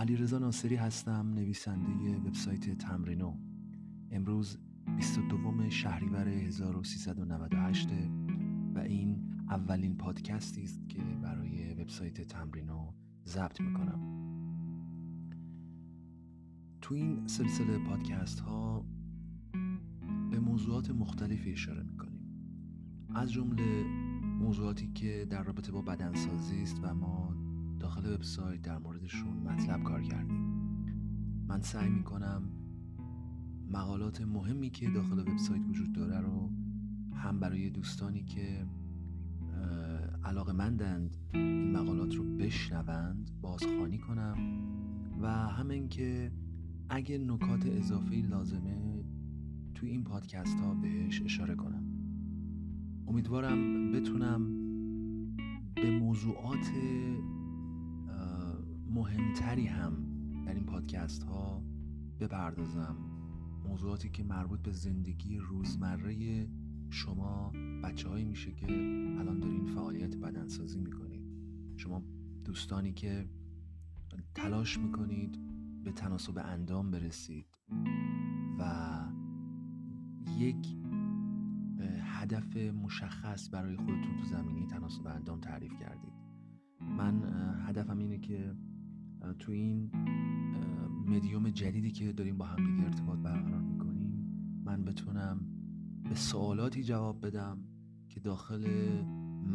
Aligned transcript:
علیرضا 0.00 0.38
ناصری 0.38 0.76
هستم 0.76 1.30
نویسنده 1.34 2.16
وبسایت 2.16 2.78
تمرینو. 2.78 3.34
امروز 4.10 4.58
22 4.96 5.70
شهریور 5.70 6.28
1398 6.28 7.88
و 8.74 8.78
این 8.78 9.30
اولین 9.50 9.96
پادکستی 9.96 10.62
است 10.62 10.88
که 10.88 11.02
برای 11.22 11.74
وبسایت 11.74 12.20
تمرینو 12.20 12.92
ضبط 13.26 13.60
می‌کنم. 13.60 14.00
تو 16.80 16.94
این 16.94 17.26
سلسله 17.26 17.78
پادکست 17.78 18.40
ها 18.40 18.86
به 20.30 20.40
موضوعات 20.40 20.90
مختلفی 20.90 21.52
اشاره 21.52 21.82
می‌کنیم. 21.82 22.20
از 23.14 23.32
جمله 23.32 23.84
موضوعاتی 24.40 24.92
که 24.92 25.26
در 25.30 25.42
رابطه 25.42 25.72
با 25.72 25.82
بدنسازی 25.82 26.62
است 26.62 26.80
و 26.82 26.94
ما 26.94 27.19
داخل 27.80 28.14
وبسایت 28.14 28.62
در 28.62 28.78
موردشون 28.78 29.36
مطلب 29.36 29.82
کار 29.82 30.02
کردیم. 30.02 30.40
من 31.48 31.60
سعی 31.60 31.88
می‌کنم 31.88 32.42
مقالات 33.70 34.20
مهمی 34.20 34.70
که 34.70 34.90
داخل 34.90 35.18
وبسایت 35.18 35.62
وجود 35.68 35.92
داره 35.92 36.20
رو 36.20 36.50
هم 37.14 37.40
برای 37.40 37.70
دوستانی 37.70 38.22
که 38.22 38.66
علاقه 40.24 40.52
مندند 40.52 41.16
این 41.34 41.72
مقالات 41.72 42.14
رو 42.14 42.24
بشنوند 42.36 43.30
بازخوانی 43.42 43.98
کنم 43.98 44.36
و 45.20 45.28
همین 45.28 45.88
که 45.88 46.32
اگه 46.90 47.18
نکات 47.18 47.66
اضافه 47.66 48.14
لازمه 48.14 49.04
توی 49.74 49.90
این 49.90 50.04
پادکست 50.04 50.60
ها 50.60 50.74
بهش 50.74 51.22
اشاره 51.22 51.54
کنم. 51.54 51.84
امیدوارم 53.06 53.92
بتونم 53.92 54.50
به 55.74 55.98
موضوعات 55.98 56.70
مهمتری 58.90 59.66
هم 59.66 59.92
در 60.46 60.54
این 60.54 60.66
پادکست 60.66 61.22
ها 61.22 61.62
بپردازم. 62.20 62.96
موضوعاتی 63.64 64.10
که 64.10 64.24
مربوط 64.24 64.60
به 64.60 64.72
زندگی 64.72 65.38
روزمره 65.38 66.48
شما 66.90 67.52
بچه 67.84 68.24
میشه 68.24 68.52
که 68.52 68.66
الان 69.18 69.38
دارین 69.38 69.66
فعالیت 69.66 70.16
بدنسازی 70.16 70.80
می‌کنید 70.80 71.22
شما 71.76 72.02
دوستانی 72.44 72.92
که 72.92 73.28
تلاش 74.34 74.78
می‌کنید 74.78 75.38
به 75.84 75.92
تناسب 75.92 76.38
اندام 76.38 76.90
برسید 76.90 77.46
و 78.58 78.64
یک 80.38 80.76
هدف 82.00 82.56
مشخص 82.56 83.48
برای 83.52 83.76
خودتون 83.76 84.16
تو 84.16 84.24
زمینی 84.24 84.66
تناسب 84.66 85.06
اندام 85.06 85.40
تعریف 85.40 85.72
کردید. 85.80 86.12
من 86.80 87.22
هدفم 87.66 87.98
اینه 87.98 88.18
که 88.18 88.54
تو 89.38 89.52
این 89.52 89.90
مدیوم 91.06 91.50
جدیدی 91.50 91.90
که 91.90 92.12
داریم 92.12 92.38
با 92.38 92.44
هم 92.44 92.56
دیگه 92.56 92.84
ارتباط 92.84 93.18
برقرار 93.18 93.60
می‌کنیم 93.60 94.24
من 94.64 94.84
بتونم 94.84 95.40
به 96.08 96.14
سوالاتی 96.14 96.82
جواب 96.82 97.26
بدم 97.26 97.58
که 98.08 98.20
داخل 98.20 98.66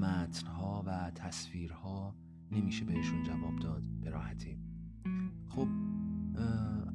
متنها 0.02 0.84
و 0.88 1.12
تصویرها 1.16 2.16
نمیشه 2.52 2.86
بهشون 2.86 3.24
جواب 3.24 3.60
داد 3.60 3.84
به 4.02 4.10
راحتی. 4.10 4.58
خب 5.50 5.68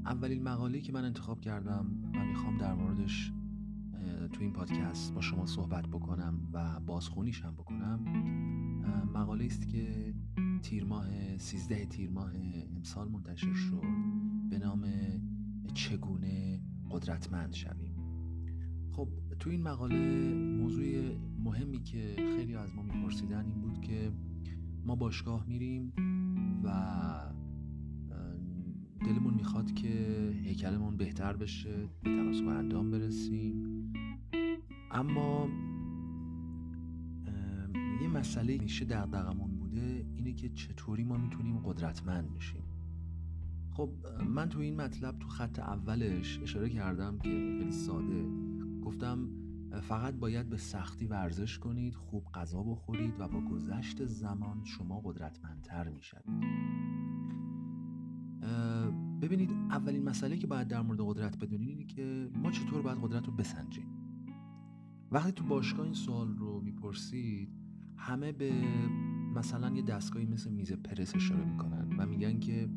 اولین 0.04 0.42
مقاله 0.42 0.80
که 0.80 0.92
من 0.92 1.04
انتخاب 1.04 1.40
کردم 1.40 1.86
و 2.14 2.24
می‌خوام 2.24 2.58
در 2.58 2.74
موردش 2.74 3.32
تو 4.32 4.40
این 4.40 4.52
پادکست 4.52 5.14
با 5.14 5.20
شما 5.20 5.46
صحبت 5.46 5.86
بکنم 5.86 6.48
و 6.52 6.80
بازخونیش 6.80 7.42
هم 7.42 7.54
بکنم 7.54 8.00
مقاله 9.14 9.44
است 9.44 9.68
که 9.68 10.14
تیر 10.62 10.84
ماه 10.84 11.36
13 11.38 11.86
تیر 11.86 12.10
ماه 12.10 12.32
امسال 12.76 13.08
منتشر 13.08 13.52
شد. 13.52 13.82
به 14.50 14.58
نام 14.58 14.86
چگونه 15.74 16.60
قدرتمند 16.90 17.52
شویم. 17.52 17.94
خب 18.92 19.08
تو 19.38 19.50
این 19.50 19.62
مقاله 19.62 20.34
موضوع 20.34 21.14
مهمی 21.44 21.82
که 21.82 22.14
خیلی 22.36 22.54
از 22.54 22.74
ما 22.74 22.82
میپرسیدن 22.82 23.46
این 23.46 23.60
بود 23.60 23.80
که 23.80 24.12
ما 24.84 24.94
باشگاه 24.94 25.46
میریم 25.46 25.92
و 26.64 26.70
دلمون 29.00 29.34
می‌خواد 29.34 29.74
که 29.74 29.88
هیکلمون 30.44 30.96
بهتر 30.96 31.36
بشه 31.36 31.88
به 32.02 32.10
تناسب 32.10 32.48
اندام 32.48 32.90
برسیم. 32.90 33.92
اما 34.90 35.48
یه 38.02 38.08
مسئله 38.08 38.58
میشه 38.58 38.84
دقدقمون 38.84 39.49
بوده 39.49 39.49
اینه 40.20 40.32
که 40.32 40.48
چطوری 40.48 41.04
ما 41.04 41.16
می‌تونیم 41.16 41.58
قدرتمند 41.58 42.34
بشیم. 42.34 42.62
خب 43.72 43.90
من 44.28 44.48
تو 44.48 44.58
این 44.58 44.76
مطلب 44.76 45.18
تو 45.18 45.28
خط 45.28 45.58
اولش 45.58 46.40
اشاره 46.42 46.68
کردم 46.68 47.18
که 47.18 47.28
خیلی 47.28 47.72
ساده. 47.72 48.24
گفتم 48.82 49.28
فقط 49.82 50.14
باید 50.14 50.48
به 50.48 50.56
سختی 50.56 51.06
ورزش 51.06 51.58
کنید 51.58 51.94
خوب 51.94 52.24
غذا 52.34 52.62
بخورید 52.62 53.14
و 53.18 53.28
با 53.28 53.40
گذشت 53.40 54.04
زمان 54.04 54.64
شما 54.64 55.00
قدرتمندتر 55.00 55.88
می‌شوید. 55.88 56.44
ببینید 59.22 59.50
اولین 59.50 60.04
مسئله 60.04 60.36
که 60.36 60.46
باید 60.46 60.68
در 60.68 60.82
مورد 60.82 61.00
قدرت 61.00 61.38
بدونید 61.38 61.68
اینه 61.68 61.84
که 61.84 62.30
ما 62.34 62.50
چطور 62.50 62.82
باید 62.82 62.98
قدرت 63.02 63.26
رو 63.26 63.32
بسنجیم. 63.32 63.86
وقتی 65.10 65.32
تو 65.32 65.44
باشگاه 65.44 65.84
این 65.84 65.94
سوال 65.94 66.36
رو 66.36 66.60
می‌پرسید 66.60 67.50
همه 67.96 68.32
به 68.32 68.52
مثلا 69.34 69.70
یه 69.70 69.82
دستگاهی 69.82 70.26
مثل 70.26 70.50
میز 70.50 70.72
پرس 70.72 71.16
اشاره 71.16 71.44
می‌کنن 71.44 71.96
و 71.98 72.06
میگن 72.06 72.40
که 72.40 72.70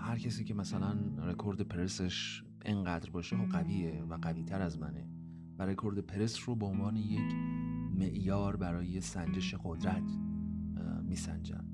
هر 0.00 0.18
کسی 0.18 0.44
که 0.44 0.54
مثلا 0.54 0.92
رکورد 1.18 1.60
پرسش 1.60 2.44
انقدر 2.64 3.10
باشه 3.10 3.36
خب 3.36 3.44
قویه 3.44 4.04
و 4.08 4.18
قوی 4.22 4.44
تر 4.44 4.62
از 4.62 4.78
منه 4.78 5.08
و 5.58 5.62
رکورد 5.62 5.98
پرس 5.98 6.48
رو 6.48 6.54
به 6.54 6.66
عنوان 6.66 6.96
یک 6.96 7.34
معیار 7.94 8.56
برای 8.56 9.00
سنجش 9.00 9.54
قدرت 9.64 10.02
میسنجن. 11.02 11.64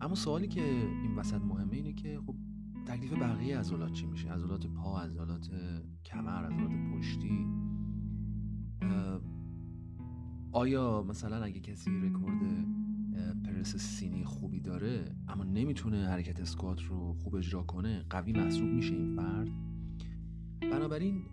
اما 0.00 0.14
سوالی 0.14 0.48
که 0.48 0.62
این 1.02 1.14
وسط 1.14 1.40
مهمه 1.40 1.76
اینه 1.76 1.92
که 1.92 2.20
خب 2.26 2.36
تکلیف 2.86 3.12
بقیه 3.12 3.58
عضلات 3.58 3.92
چی 3.92 4.06
میشه؟ 4.06 4.32
عضلات 4.32 4.66
پا 4.66 5.00
عضلات 5.00 5.48
کمر 6.04 6.44
عضلات 6.44 6.70
پشتی. 6.94 7.46
آیا 10.52 11.02
مثلا 11.08 11.44
اگه 11.44 11.60
کسی 11.60 11.90
رکورد 11.90 12.66
پرس 13.44 13.76
سینی 13.76 14.24
خوبی 14.24 14.60
داره 14.60 15.16
اما 15.28 15.44
نمی‌تونه 15.44 16.06
حرکت 16.08 16.40
اسکوات 16.40 16.82
رو 16.82 17.14
خوب 17.14 17.34
اجرا 17.34 17.62
کنه 17.62 18.04
قوی 18.10 18.32
محسوب 18.32 18.68
میشه 18.68 18.94
این 18.94 19.16
فرد؟ 19.16 19.48
بنابراین 20.60 21.24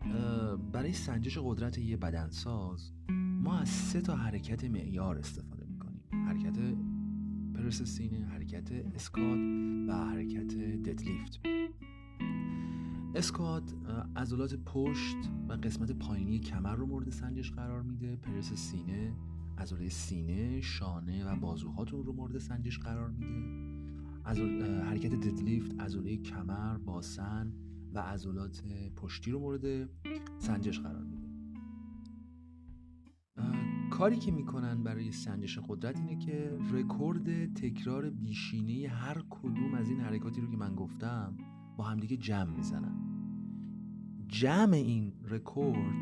برای 0.73 0.93
سنجش 0.93 1.37
قدرت 1.37 1.77
یه 1.77 1.97
بدنساز 1.97 2.91
ما 3.43 3.57
از 3.57 3.69
سه 3.69 4.01
تا 4.01 4.15
حرکت 4.15 4.63
معیار 4.63 5.17
استفاده 5.17 5.65
می‌کنیم. 5.65 6.01
حرکت 6.27 6.59
پرس 7.55 7.81
سینه 7.81 8.25
حرکت 8.25 8.71
اسکات 8.71 9.39
و 9.87 9.93
حرکت 9.93 10.57
ددلیفت. 10.57 11.39
اسکات 13.15 13.73
عضلات 14.15 14.55
پشت 14.55 15.17
و 15.49 15.53
قسمت 15.53 15.91
پایینی 15.91 16.39
کمر 16.39 16.75
رو 16.75 16.85
مورد 16.85 17.09
سنجش 17.09 17.51
قرار 17.51 17.81
میده. 17.81 18.15
پرس 18.15 18.53
سینه 18.53 19.13
عضله 19.57 19.89
سینه 19.89 20.61
شانه 20.61 21.31
و 21.31 21.35
بازوهاتون 21.35 22.05
رو 22.05 22.13
مورد 22.13 22.37
سنجش 22.37 22.79
قرار 22.79 23.09
میده. 23.09 24.83
حرکت 24.83 25.15
ددلیفت 25.15 25.79
عضله 25.79 26.17
کمر 26.17 26.77
باسن 26.77 27.53
و 27.93 27.99
عضلات 27.99 28.63
پشتی 28.95 29.31
رو 29.31 29.39
مورد 29.39 29.89
سنجش 30.37 30.79
قرار 30.79 31.03
میده. 31.03 31.25
کاری 33.89 34.16
که 34.16 34.31
می‌کنن 34.31 34.84
برای 34.84 35.11
سنجش 35.11 35.59
قدرت 35.67 35.97
اینه 35.97 36.16
که 36.16 36.57
رکورد 36.72 37.53
تکرار 37.53 38.09
بیشینه 38.09 38.87
هر 38.87 39.23
کدوم 39.29 39.73
از 39.73 39.90
این 39.90 39.99
حرکاتی 39.99 40.41
رو 40.41 40.47
که 40.47 40.57
من 40.57 40.75
گفتم 40.75 41.37
با 41.77 41.83
همدیگه 41.83 42.17
جمع 42.17 42.57
می‌زنن. 42.57 42.95
جمع 44.27 44.73
این 44.73 45.13
رکورد 45.29 45.95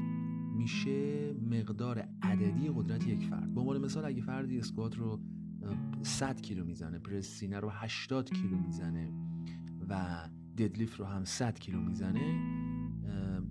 میشه 0.55 1.33
مقدار 1.33 2.07
عددی 2.21 2.69
قدرت 2.69 3.07
یک 3.07 3.25
فرد. 3.25 3.53
به 3.53 3.61
عنوان 3.61 3.77
مثال 3.77 4.05
اگه 4.05 4.21
فردی 4.21 4.59
اسکوات 4.59 4.97
رو 4.97 5.19
100 6.01 6.41
کیلو 6.41 6.65
می‌زنه 6.65 6.99
پرس 6.99 7.25
سینه 7.25 7.59
رو 7.59 7.69
80 7.69 8.29
کیلو 8.29 8.57
می‌زنه 8.57 9.13
و 9.89 10.23
ددلیفت 10.57 10.99
رو 10.99 11.05
هم 11.05 11.23
100 11.23 11.59
کیلو 11.59 11.81
می‌زنه 11.81 12.39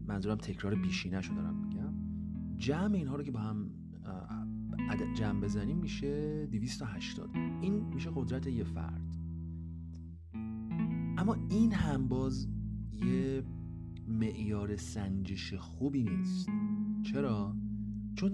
منظورم 0.06 0.36
تکرار 0.36 0.74
بیشینه 0.74 1.20
شو 1.20 1.34
دارم 1.34 1.54
میگم. 1.54 1.94
جمع 2.56 2.94
اینها 2.94 3.16
رو 3.16 3.22
که 3.22 3.30
با 3.30 3.40
هم 3.40 3.70
جمع 5.14 5.40
بزنیم 5.40 5.76
میشه 5.76 6.46
280 6.46 7.30
این 7.60 7.74
میشه 7.94 8.10
قدرت 8.14 8.46
یه 8.46 8.64
فرد. 8.64 9.16
اما 11.22 11.36
این 11.48 11.72
هم 11.72 12.08
باز 12.08 12.48
یه 12.92 13.42
معیار 14.08 14.76
سنجش 14.76 15.54
خوبی 15.54 16.02
نیست. 16.02 16.48
چرا؟ 17.02 17.56
چون 18.16 18.32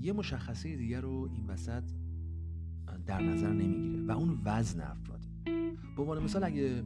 یه 0.00 0.12
مشخصه 0.12 0.76
دیگر 0.76 1.00
رو 1.00 1.30
این 1.32 1.46
وسط 1.46 1.82
در 3.06 3.22
نظر 3.22 3.52
نمی‌گیره 3.52 4.02
و 4.02 4.10
اون 4.10 4.38
وزن 4.44 4.80
افراده 4.80 5.28
به 5.96 6.02
عنوان 6.02 6.22
مثال 6.22 6.44
اگه 6.44 6.84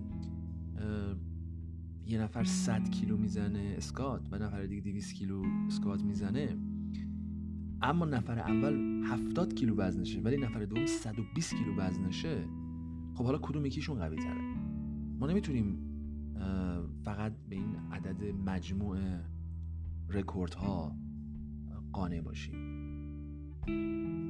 یه 2.07 2.21
نفر 2.21 2.45
100 2.45 2.91
کیلو 2.91 3.17
می‌زنه 3.17 3.75
اسکات 3.77 4.29
و 4.31 4.39
نفر 4.39 4.67
دیگه 4.67 4.83
200 4.83 5.15
کیلو 5.15 5.43
اسکات 5.67 6.03
می‌زنه 6.03 6.57
اما 7.83 8.05
نفر 8.05 8.39
اول 8.39 9.05
70 9.05 9.55
کیلو 9.55 9.77
وزنشه 9.77 10.21
ولی 10.21 10.37
نفر 10.37 10.65
دوم 10.65 10.87
120 10.87 11.55
کیلو 11.55 11.77
وزنشه 11.77 12.45
خب 13.15 13.25
حالا 13.25 13.39
کدوم 13.39 13.67
یکیشون 13.67 13.99
قوی 13.99 14.17
تره 14.17 14.50
ما 15.21 15.27
نمی‌تونیم 15.27 15.79
فقط 17.05 17.33
به 17.49 17.57
این 17.57 17.77
عدد 17.93 18.25
مجموع 18.25 18.99
رکورد 20.09 20.55
ها 20.55 20.97
قانع 21.93 22.21
باشیم. 22.21 22.57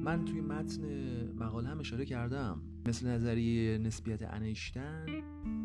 من 0.03 0.25
توی 0.25 0.41
متن 0.41 0.83
مقاله 1.33 1.69
هم 1.69 1.79
اشاره 1.79 2.05
کردم. 2.05 2.61
مثل 2.87 3.07
نظریه 3.07 3.77
نسبیت 3.77 4.33
انیشتن 4.33 5.05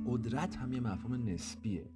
قدرت 0.07 0.57
هم 0.57 0.73
یه 0.73 0.81
مفهوم 0.81 1.29
نسبیه. 1.29 1.91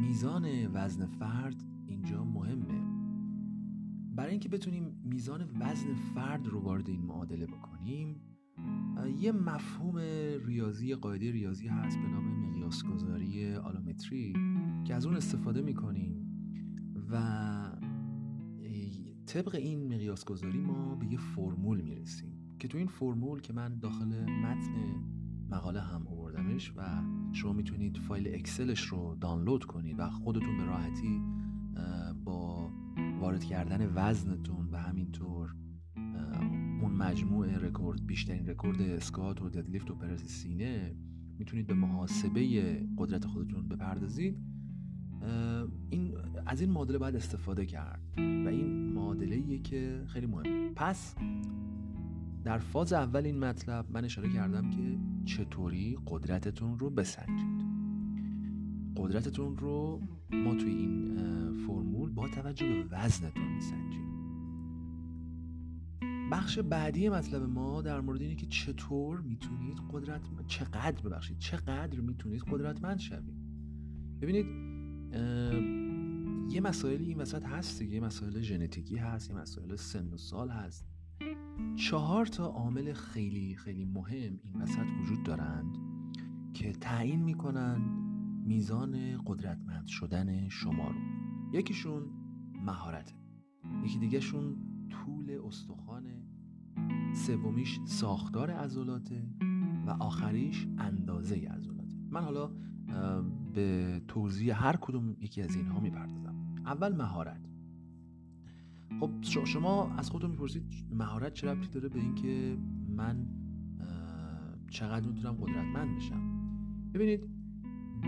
میزان 0.00 0.66
وزن 0.72 1.06
فرد 1.06 1.62
اینجا 1.86 2.24
مهمه. 2.24 2.88
برای 4.14 4.30
اینکه 4.30 4.48
بتونیم 4.48 5.00
میزان 5.04 5.50
وزن 5.60 5.94
فرد 5.94 6.46
رو 6.46 6.60
وارد 6.60 6.88
این 6.88 7.02
معادله 7.02 7.46
بکنیم 7.46 8.20
یه 9.06 9.32
مفهوم 9.32 9.96
ریاضی 10.46 10.94
قاعده 10.94 11.32
ریاضی 11.32 11.66
هست 11.66 11.98
به 11.98 12.08
نام 12.08 12.24
مقیاسگذاری 12.24 13.54
آلومتری 13.54 14.32
که 14.84 14.94
از 14.94 15.06
اون 15.06 15.16
استفاده 15.16 15.62
می‌کنیم 15.62 16.14
و 17.10 17.18
طبق 19.26 19.54
این 19.54 19.94
مقیاسگذاری 19.94 20.58
ما 20.58 20.94
به 20.94 21.06
یه 21.06 21.18
فرمول 21.18 21.80
می‌رسیم 21.80 22.56
که 22.58 22.68
تو 22.68 22.78
این 22.78 22.86
فرمول 22.86 23.40
که 23.40 23.52
من 23.52 23.78
داخل 23.78 24.24
متن 24.24 24.74
مقاله 25.50 25.80
هم 25.80 26.06
آوردمش 26.06 26.72
و 26.76 27.02
شما 27.32 27.52
می‌تونید 27.52 27.96
فایل 27.96 28.34
اکسلش 28.34 28.80
رو 28.80 29.16
دانلود 29.20 29.64
کنید 29.64 29.98
و 29.98 30.10
خودتون 30.10 30.56
به 30.58 30.64
راحتی 30.64 31.22
با 32.24 32.70
وارد 33.20 33.44
کردن 33.44 33.92
وزنتون 33.94 34.68
و 34.72 34.76
همینطور 34.76 35.54
مجموع 36.98 37.58
رکورد 37.58 38.06
بیشترین 38.06 38.46
رکورد 38.46 38.82
اسکوات 38.82 39.42
و 39.42 39.48
ددلیفت 39.48 39.90
و 39.90 39.94
پرس 39.94 40.24
سینه 40.24 40.96
می‌تونید 41.38 41.66
به 41.66 41.74
محاسبه 41.74 42.82
قدرت 42.98 43.24
خودتون 43.24 43.68
بپردازید. 43.68 44.38
این 45.90 46.14
از 46.46 46.60
این 46.60 46.70
معادله 46.70 46.98
باید 46.98 47.16
استفاده 47.16 47.66
کرد 47.66 48.00
و 48.16 48.48
این 48.48 48.92
معادله 48.92 49.58
که 49.58 50.04
خیلی 50.06 50.26
مهم 50.26 50.74
پس 50.74 51.14
در 52.44 52.58
فاز 52.58 52.92
اول 52.92 53.26
این 53.26 53.38
مطلب 53.38 53.86
من 53.90 54.04
اشاره 54.04 54.28
کردم 54.32 54.70
که 54.70 54.98
چطوری 55.24 55.98
قدرتتون 56.06 56.78
رو 56.78 56.90
بسنجید. 56.90 57.68
قدرتتون 58.96 59.56
رو 59.56 60.00
ما 60.32 60.54
توی 60.54 60.70
این 60.70 61.16
فرمول 61.66 62.10
با 62.10 62.28
توجه 62.28 62.66
به 62.66 62.84
وزنتون 62.90 63.48
میسنجیم 63.54 64.07
بخش 66.32 66.58
بعدی 66.58 67.08
مطلب 67.08 67.42
ما 67.42 67.82
در 67.82 68.00
مورد 68.00 68.20
اینه 68.20 68.34
که 68.34 68.46
چطور 68.46 69.20
می‌تونید 69.20 69.78
قدرت 69.92 70.20
چقدر 70.46 71.02
ببخشید 71.02 71.38
چقدر 71.38 72.00
می‌تونید 72.00 72.42
قدرتمند 72.42 72.98
شوید. 72.98 73.34
ببینید 74.20 74.46
یه 76.52 76.60
مسائلی 76.60 77.04
این 77.04 77.18
وسط 77.18 77.44
هست 77.44 77.82
یه 77.82 78.00
مسائل 78.00 78.40
ژنتیکی 78.40 78.96
هست 78.96 79.30
یه 79.30 79.36
مسائل 79.36 79.76
سن 79.76 80.08
و 80.08 80.16
سال 80.16 80.50
هست. 80.50 80.86
چهار 81.76 82.26
تا 82.26 82.46
عامل 82.46 82.92
خیلی 82.92 83.56
خیلی 83.56 83.84
مهم 83.84 84.38
این 84.42 84.62
وسط 84.62 84.86
وجود 85.02 85.22
دارند 85.22 85.76
که 86.54 86.72
تعیین 86.72 87.22
می‌کنن 87.22 87.80
میزان 88.46 89.22
قدرتمند 89.26 89.86
شدن 89.86 90.48
شما 90.48 90.88
رو. 90.90 90.98
یکیشون 91.52 92.02
مهارته. 92.64 93.14
یکی 93.84 93.98
دیگهشون 93.98 94.56
طول 94.90 95.40
استخوانه 95.46 96.17
سومیش 97.26 97.80
ساختار 97.84 98.50
عضلاته 98.50 99.22
و 99.86 99.90
آخریش 99.90 100.66
اندازه 100.78 101.34
عضلاته. 101.34 101.96
من 102.10 102.20
حالا 102.20 102.50
به 103.54 104.00
توضیح 104.08 104.66
هر 104.66 104.76
کدوم 104.76 105.16
یکی 105.20 105.42
از 105.42 105.56
اینها 105.56 105.80
می‌پردازم. 105.80 106.34
اول 106.66 106.96
مهارت. 106.96 107.40
خب 109.00 109.10
شما 109.22 109.94
از 109.94 110.10
خودتون 110.10 110.30
می‌پرسید 110.30 110.62
مهارت 110.90 111.34
چه 111.34 111.50
ربطی 111.50 111.68
داره 111.68 111.88
به 111.88 112.00
اینکه 112.00 112.58
من 112.88 113.26
چقدر 114.70 115.08
می‌تونم 115.08 115.34
قدرتمند 115.34 115.96
بشم؟ 115.96 116.20
ببینید 116.94 117.20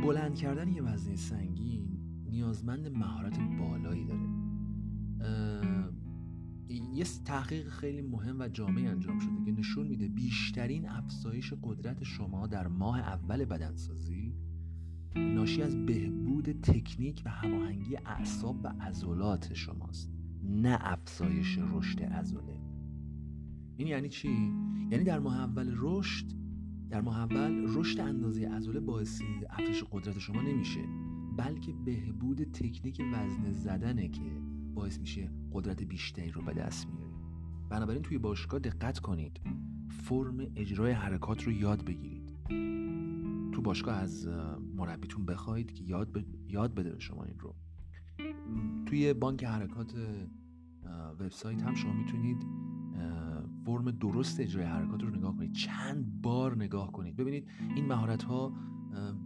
بلند 0.02 0.34
کردن 0.34 0.68
یه 0.68 0.82
وزنه 0.82 1.16
سنگین 1.16 1.88
نیازمند 2.30 2.88
مهارت 2.88 3.38
بالایی 3.58 4.04
داره. 4.04 4.28
یه 6.70 7.04
تحقیق 7.24 7.68
خیلی 7.68 8.02
مهم 8.02 8.40
و 8.40 8.48
جامعی 8.48 8.86
انجام 8.86 9.18
شده 9.18 9.44
که 9.44 9.52
نشون 9.52 9.86
میده 9.86 10.08
بیشترین 10.08 10.88
افزایش 10.88 11.52
قدرت 11.62 12.04
شما 12.04 12.46
در 12.46 12.66
ماه 12.66 13.00
اول 13.00 13.44
بدنسازی 13.44 14.34
ناشی 15.16 15.62
از 15.62 15.86
بهبود 15.86 16.52
تکنیک 16.52 17.22
و 17.24 17.30
هماهنگی 17.30 17.96
اعصاب 17.96 18.64
و 18.64 18.68
عضلات 18.68 19.54
شماست 19.54 20.10
نه 20.42 20.78
افزایش 20.80 21.58
رشد 21.72 22.02
عضله. 22.02 22.60
این 23.76 23.88
یعنی 23.88 24.08
چی؟ 24.08 24.28
یعنی 24.90 25.04
در 25.04 25.18
ماه 25.18 25.40
اول 25.40 25.74
رشد 25.76 26.26
در 26.90 27.00
ماه 27.00 27.18
اول 27.18 27.64
رشد 27.68 28.00
اندازه 28.00 28.48
عضله 28.48 28.80
باعث 28.80 29.22
افزایش 29.50 29.84
قدرت 29.92 30.18
شما 30.18 30.42
نمیشه 30.42 30.80
بلکه 31.36 31.72
بهبود 31.72 32.44
تکنیک 32.44 33.02
وزن 33.12 33.52
زدنه 33.52 34.08
که 34.08 34.40
باعث 34.74 34.98
میشه 34.98 35.30
قدرت 35.52 35.82
بیشتری 35.82 36.30
رو 36.30 36.42
به 36.42 36.52
دست 36.52 36.88
میارید 36.88 37.20
بنابراین 37.70 38.02
توی 38.02 38.18
باشگاه 38.18 38.60
دقت 38.60 38.98
کنید. 38.98 39.40
فرم 39.88 40.40
اجرای 40.56 40.92
حرکات 40.92 41.42
رو 41.42 41.52
یاد 41.52 41.84
بگیرید. 41.84 42.32
تو 43.52 43.62
باشگاه 43.62 43.96
از 43.96 44.28
مربیتون 44.76 45.26
بخواید 45.26 45.72
که 45.72 45.84
یاد, 45.84 46.24
یاد 46.48 46.74
بده 46.74 46.98
شما 46.98 47.24
این 47.24 47.38
رو. 47.38 47.54
توی 48.86 49.14
بانک 49.14 49.44
حرکات 49.44 49.94
وبسایت 51.20 51.62
هم 51.62 51.74
شما 51.74 51.92
می‌تونید 51.92 52.46
فرم 53.64 53.90
درست 53.90 54.40
اجرای 54.40 54.66
حرکات 54.66 55.02
رو 55.02 55.10
نگاه 55.10 55.36
کنید. 55.36 55.52
چند 55.52 56.22
بار 56.22 56.56
نگاه 56.56 56.92
کنید. 56.92 57.16
ببینید 57.16 57.48
این 57.76 57.86
مهارت 57.86 58.22
ها 58.22 58.52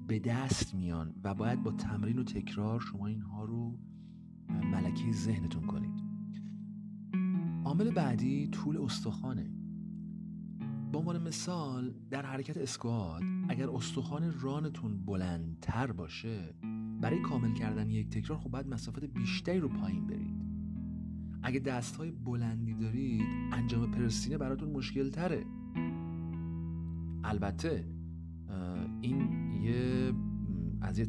به 0.08 0.18
دست 0.18 0.74
میان 0.74 1.14
و 1.24 1.34
باید 1.34 1.62
با 1.62 1.72
تمرین 1.72 2.18
و 2.18 2.24
تکرار 2.24 2.80
شما 2.80 3.06
اینها 3.06 3.44
رو 3.44 3.78
ملکه 4.48 5.12
ذهنتون 5.12 5.66
کنید. 5.66 5.73
عامل 7.74 7.90
بعدی 7.90 8.48
طول 8.48 8.76
استخوانه. 8.76 9.50
به 10.92 10.98
عنوان 10.98 11.22
مثال 11.22 11.94
در 12.10 12.26
حرکت 12.26 12.56
اسکوات 12.56 13.22
اگر 13.48 13.70
استخوان 13.70 14.34
رانتون 14.40 15.04
بلندتر 15.04 15.92
باشه 15.92 16.54
برای 17.00 17.22
کامل 17.22 17.54
کردن 17.54 17.90
یک 17.90 18.10
تکرار 18.10 18.38
خب 18.38 18.50
باید 18.50 18.68
مسافت 18.68 19.04
بیشتری 19.04 19.60
رو 19.60 19.68
پایین 19.68 20.06
برید. 20.06 20.34
اگه 21.42 21.60
دست 21.60 21.96
های 21.96 22.10
بلندی 22.10 22.74
دارید 22.74 23.22
انجام 23.52 23.90
پرسینه 23.90 24.38
براتون 24.38 24.70
مشکل 24.70 25.10
تره 25.10 25.44
البته 27.24 27.84
این 29.00 29.50
یه 29.52 30.12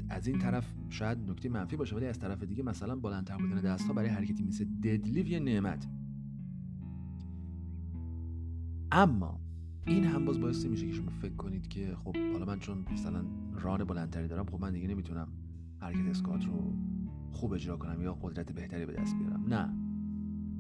از, 0.10 0.28
این 0.28 0.40
طرف 0.40 0.74
شاید 0.90 1.30
نکته 1.30 1.50
منفی 1.50 1.76
باشه 1.76 1.96
ولی 1.96 2.06
از 2.06 2.20
طرف 2.20 2.44
دیگه 2.44 2.64
مثلا 2.64 2.96
بلندتر 2.96 3.38
بودن 3.38 3.62
دست 3.62 3.88
ها 3.88 3.94
برای 3.94 4.10
حرکتی 4.10 4.44
مثل 4.44 4.66
ددلیف 4.66 5.28
یه 5.28 5.40
نعمت. 5.40 5.88
اما 8.92 9.40
این 9.88 10.04
هم 10.04 10.26
باز 10.26 10.40
باعث 10.40 10.66
میشه 10.66 10.88
که 10.88 10.94
شما 10.94 11.10
فکر 11.10 11.36
کنید 11.36 11.68
که 11.68 11.96
خب 12.04 12.18
حالا 12.18 12.46
من 12.46 12.60
چون 12.60 12.86
مثلا 12.94 13.26
ران 13.54 13.84
بلندتری 13.84 14.28
دارم 14.28 14.46
خب 14.46 14.62
من 14.62 14.74
دیگه 14.74 14.88
نمی‌تونم 14.88 15.28
حرکت 15.80 16.10
اسکات 16.10 16.46
رو 16.46 16.74
خوب 17.32 17.54
اجرا 17.54 17.78
کنم 17.78 18.02
یا 18.02 18.14
قدرت 18.14 18.52
بهتری 18.52 18.86
به 18.86 18.94
دست 18.94 19.16
بیارم. 19.16 19.46
نه. 19.48 19.74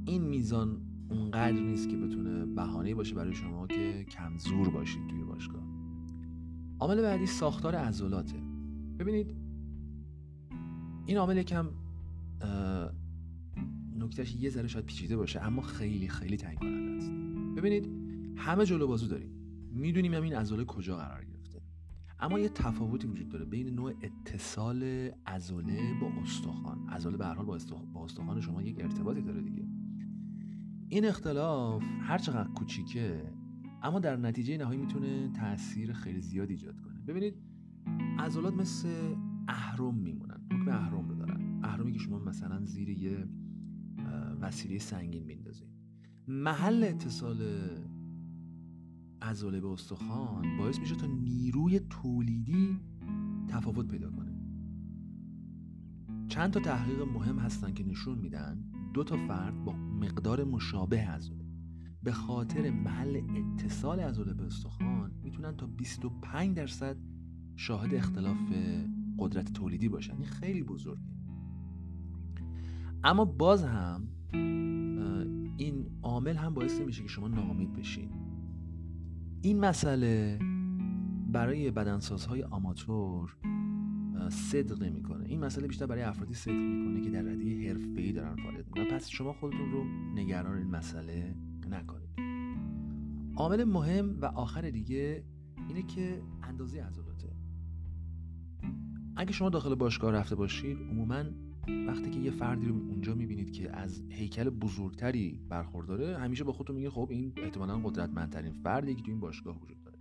این 0.05 0.23
میزان 0.23 0.81
اونقدر 1.09 1.59
نیست 1.59 1.89
که 1.89 1.97
بتونه 1.97 2.45
بهانه 2.45 2.95
باشه 2.95 3.15
برای 3.15 3.33
شما 3.33 3.67
که 3.67 4.03
کمزور 4.03 4.69
باشید 4.69 5.07
توی 5.07 5.23
باشگاه. 5.23 5.63
عامل 6.79 7.01
بعدی 7.01 7.25
ساختار 7.25 7.75
عضلاته. 7.75 8.43
ببینید 8.99 9.35
این 11.05 11.17
عامل 11.17 11.37
یکم 11.37 11.69
نکتهش 13.99 14.35
یه 14.35 14.49
ذره 14.49 14.67
شاید 14.67 14.85
پیچیده 14.85 15.17
باشه 15.17 15.41
اما 15.41 15.61
خیلی 15.61 16.07
خیلی 16.07 16.37
تعیین 16.37 16.59
کننده 16.59 16.91
است. 16.91 17.11
ببینید 17.57 18.04
همه 18.37 18.65
جلو 18.65 18.87
بازو 18.87 19.07
داریم. 19.07 19.31
می‌دونیم 19.71 20.13
هم 20.13 20.23
این 20.23 20.33
عضله 20.35 20.65
کجا 20.65 20.97
قرار 20.97 21.25
گرفته. 21.25 21.61
اما 22.19 22.39
یه 22.39 22.49
تفاوتی 22.49 23.07
وجود 23.07 23.29
داره 23.29 23.45
بین 23.45 23.75
نوع 23.75 23.93
اتصال 24.01 24.83
عضله 25.27 25.99
با 26.01 26.07
استخوان. 26.21 26.89
عضله 26.89 27.17
به 27.17 27.25
هر 27.25 27.33
حال 27.33 27.45
با 27.45 28.03
استخوان 28.03 28.41
شما 28.41 28.61
یک 28.61 28.81
ارتباطی 28.81 29.21
داره 29.21 29.41
دیگه. 29.41 29.67
این 30.89 31.05
اختلاف 31.05 31.83
هر 32.01 32.17
چقدر 32.17 32.49
کوچیکه 32.49 33.33
اما 33.83 33.99
در 33.99 34.15
نتیجه 34.15 34.57
نهایی 34.57 34.79
می‌تونه 34.79 35.31
تاثیر 35.31 35.93
خیلی 35.93 36.21
زیاد 36.21 36.49
ایجاد 36.49 36.81
کنه. 36.81 37.01
ببینید 37.07 37.35
عضلات 38.19 38.53
مثل 38.53 39.15
اهرم 39.47 39.95
میمونن. 39.95 40.41
حکم 40.51 40.69
اهرم 40.69 41.09
رو 41.09 41.15
دارن. 41.15 41.59
اهرمی 41.63 41.91
که 41.91 41.99
شما 41.99 42.19
مثلا 42.19 42.65
زیر 42.65 42.89
یه 42.89 43.27
وسیله 44.41 44.77
سنگین 44.77 45.23
میندازید. 45.23 45.69
محل 46.27 46.83
اتصال 46.83 47.37
عضله 49.21 49.61
به 49.61 49.67
استخوان 49.67 50.57
باعث 50.57 50.79
میشه 50.79 50.95
تا 50.95 51.07
نیروی 51.07 51.79
تولیدی 51.79 52.79
تفاوت 53.47 53.87
پیدا 53.87 54.11
کنه. 54.11 54.35
چند 56.27 56.51
تا 56.51 56.59
تحقیق 56.59 57.01
مهم 57.01 57.39
هستن 57.39 57.73
که 57.73 57.83
نشون 57.83 58.19
میدن. 58.19 58.63
دو 58.93 59.03
تا 59.03 59.17
فرد 59.17 59.63
با 59.63 59.71
مقدار 59.73 60.43
مشابه 60.43 61.09
عضله 61.09 61.45
به 62.03 62.11
خاطر 62.11 62.71
محل 62.71 63.21
اتصال 63.35 63.99
عضله 63.99 64.33
به 64.33 64.43
استخوان 64.43 65.11
می‌تونن 65.23 65.57
تا 65.57 65.67
25 65.67 66.55
درصد 66.55 66.97
شاهد 67.55 67.93
اختلاف 67.93 68.37
قدرت 69.19 69.53
تولیدی 69.53 69.89
باشن. 69.89 70.13
این 70.15 70.25
خیلی 70.25 70.63
بزرگه. 70.63 71.01
اما 73.03 73.25
باز 73.25 73.63
هم 73.63 74.07
این 75.57 75.85
عامل 76.01 76.35
هم 76.35 76.53
باعث 76.53 76.79
میشه 76.79 77.03
که 77.03 77.09
شما 77.09 77.27
ناامید 77.27 77.73
بشین. 77.73 78.24
این 79.45 79.59
مسئله 79.59 80.39
برای 81.31 81.71
بدنسازهای 81.71 82.43
آماتور 82.43 83.37
صدق 84.29 84.83
می‌کنه 84.83 85.25
این 85.25 85.39
مسئله 85.39 85.67
بیشتر 85.67 85.85
برای 85.85 86.01
افرادی 86.01 86.33
صدق 86.33 86.53
می‌کنه 86.53 87.01
که 87.01 87.09
در 87.09 87.21
رده 87.21 87.67
حرفه‌ای 87.69 88.11
دارن 88.11 88.35
فعالیت 88.35 88.65
می‌کنن. 88.65 88.85
پس 88.85 89.09
شما 89.09 89.33
خودتون 89.33 89.71
رو 89.71 89.83
نگران 90.15 90.57
این 90.57 90.67
مسئله 90.67 91.35
نکنید. 91.69 92.09
عامل 93.35 93.63
مهم 93.63 94.17
و 94.21 94.25
آخر 94.25 94.69
دیگه 94.69 95.23
اینه 95.67 95.83
که 95.83 96.21
اندازه 96.43 96.81
عضلاته. 96.83 97.35
اگه 99.15 99.31
شما 99.31 99.49
داخل 99.49 99.75
باشگاه 99.75 100.11
رفته 100.11 100.35
باشید 100.35 100.77
عموما 100.77 101.23
وقتی 101.87 102.09
که 102.09 102.19
یه 102.19 102.31
فردی 102.31 102.67
رو 102.67 102.75
اونجا 102.75 103.15
می‌بینید 103.15 103.51
که 103.51 103.75
از 103.75 104.03
هیکل 104.09 104.49
بزرگتری 104.49 105.39
برخورداره 105.49 106.17
همیشه 106.17 106.43
با 106.43 106.53
خودتون 106.53 106.75
میگه 106.75 106.89
خب 106.89 107.07
این 107.11 107.33
احتمالا 107.37 107.77
قدرتمندترین 107.77 108.51
فردی 108.51 108.95
که 108.95 109.01
تو 109.03 109.11
این 109.11 109.19
باشگاه 109.19 109.61
وجود 109.61 109.83
داره. 109.83 109.99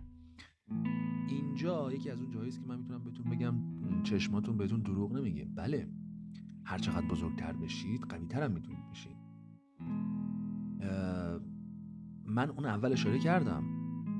اینجا 1.29 1.91
یکی 1.93 2.09
از 2.09 2.21
اون 2.21 2.47
است 2.47 2.59
که 2.59 2.67
من 2.67 2.79
می‌تونم 2.79 3.03
بهتون 3.03 3.29
بگم 3.29 3.55
چشماتون 4.03 4.57
بهتون 4.57 4.79
دروغ 4.79 5.13
نمیگه. 5.13 5.45
بله 5.55 5.89
هر 6.65 6.77
چقدر 6.77 7.07
بزرگتر 7.07 7.53
بشید 7.53 8.01
قویتر 8.01 8.43
هم 8.43 8.51
می‌تونید 8.51 8.89
بشید. 8.91 9.17
من 12.25 12.49
اون 12.49 12.65
اول 12.65 12.91
اشاره 12.91 13.19
کردم. 13.19 13.63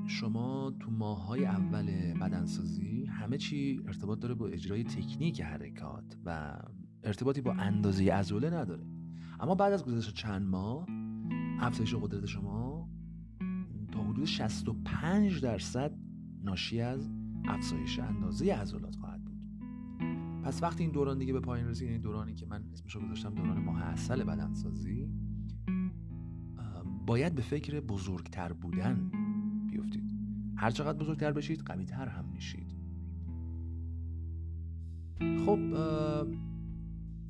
شما 0.06 0.72
تو 0.80 0.90
ماهای 0.90 1.44
اول 1.44 1.86
بدنسازی 2.20 3.04
همه 3.04 3.38
چی 3.38 3.80
ارتباط 3.86 4.18
داره 4.20 4.34
با 4.34 4.48
اجرای 4.48 4.84
تکنیک 4.84 5.40
حرکات 5.40 6.16
و 6.24 6.58
ارتباطی 7.06 7.40
با 7.40 7.52
اندازه 7.52 8.12
عضله 8.12 8.50
نداره. 8.50 8.86
اما 9.40 9.54
بعد 9.54 9.72
از 9.72 9.84
گذشت 9.84 10.14
چند 10.14 10.42
ماه 10.42 10.86
افزایش 11.60 11.94
قدرت 11.94 12.26
شما 12.26 12.88
تا 13.92 14.02
حدود 14.02 14.24
65 14.24 15.40
درصد 15.40 15.94
ناشی 16.44 16.80
از 16.80 17.10
افزایش 17.44 17.98
اندازه 17.98 18.54
عضلات 18.54 18.96
خواهد 18.96 19.24
بود. 19.24 19.36
پس 20.42 20.62
وقتی 20.62 20.82
این 20.82 20.92
دوران 20.92 21.18
دیگه 21.18 21.32
به 21.32 21.40
پایین 21.40 21.68
رسید 21.68 21.88
این 21.88 22.00
دورانی 22.00 22.34
که 22.34 22.46
من 22.46 22.64
اسمشو 22.72 23.00
گذاشتم 23.00 23.34
دوران 23.34 23.58
ماه 23.58 23.82
اصل 23.82 24.24
بدنسازی 24.24 25.08
باید 27.06 27.34
به 27.34 27.42
فکر 27.42 27.80
بزرگتر 27.80 28.52
بودن 28.52 29.10
بیفتید. 29.70 30.12
هر 30.56 30.70
چقدر 30.70 30.98
بزرگتر 30.98 31.32
بشید 31.32 31.60
قویتر 31.60 32.08
هم 32.08 32.24
میشید 32.24 32.76
خب 35.46 35.58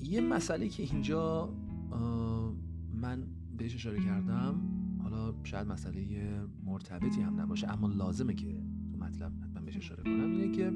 یه 0.00 0.20
مسئله 0.20 0.68
که 0.68 0.82
اینجا 0.82 1.54
من 2.94 3.26
بهش 3.56 3.74
اشاره 3.74 4.00
کردم 4.00 4.60
حالا 5.02 5.34
شاید 5.44 5.66
مسئله 5.66 6.30
مرتبطی 6.64 7.20
هم 7.20 7.40
نباشه 7.40 7.72
اما 7.72 7.88
لازمه 7.88 8.34
که 8.34 8.62
تو 8.92 8.98
مطلب 8.98 9.32
حتما 9.44 9.60
بهش 9.60 9.76
اشاره 9.76 10.02
کنم 10.02 10.30
اینه 10.30 10.52
که 10.52 10.72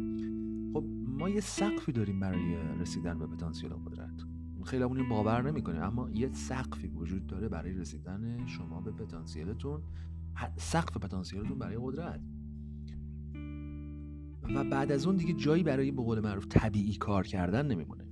خب 0.72 0.84
ما 1.06 1.28
یه 1.28 1.40
سقفی 1.40 1.92
داریم 1.92 2.20
برای 2.20 2.54
رسیدن 2.78 3.18
به 3.18 3.26
پتانسیل 3.26 3.70
قدرت. 3.70 4.22
خیلی 4.64 4.82
همون 4.82 5.08
باور 5.08 5.50
نمی‌کنیم 5.50 5.82
اما 5.82 6.10
یه 6.10 6.32
سقفی 6.32 6.88
وجود 6.88 7.26
داره 7.26 7.48
برای 7.48 7.72
رسیدن 7.72 8.46
شما 8.46 8.80
به 8.80 8.90
پتانسیلتون 8.90 9.82
سقف 10.56 10.96
پتانسیلتون 10.96 11.58
برای 11.58 11.78
قدرت. 11.82 12.20
و 14.54 14.64
بعد 14.64 14.92
از 14.92 15.06
اون 15.06 15.16
دیگه 15.16 15.32
جایی 15.32 15.62
برای 15.62 15.90
به 15.90 16.02
قول 16.02 16.20
معروف 16.20 16.46
طبیعی 16.46 16.94
کار 16.94 17.26
کردن 17.26 17.66
نمیمونه. 17.66 18.09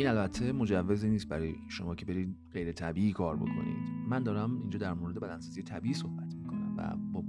این 0.00 0.08
البته 0.08 0.52
مجوزی 0.52 1.10
نیست 1.10 1.28
برای 1.28 1.54
شما 1.68 1.94
که 1.94 2.06
برید 2.06 2.36
غیر 2.52 2.72
طبیعی 2.72 3.12
کار 3.12 3.36
بکنید. 3.36 4.06
من 4.08 4.22
دارم 4.22 4.60
اینجا 4.60 4.78
در 4.78 4.94
مورد 4.94 5.20
بدنسازی 5.20 5.62
طبیعی 5.62 5.94
صحبت 5.94 6.34
می‌کنم 6.34 6.74
و 6.76 6.96
با 7.12 7.24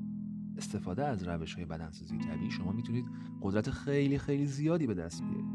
استفاده 0.57 1.05
از 1.05 1.27
روش 1.27 1.53
های 1.53 1.65
بدنسازی 1.65 2.17
طبیعی 2.17 2.51
شما 2.51 2.71
می‌تونید 2.71 3.05
قدرت 3.41 3.69
خیلی 3.69 4.17
خیلی 4.17 4.45
زیادی 4.45 4.87
به 4.87 4.93
دست 4.93 5.23
بیارید. 5.23 5.45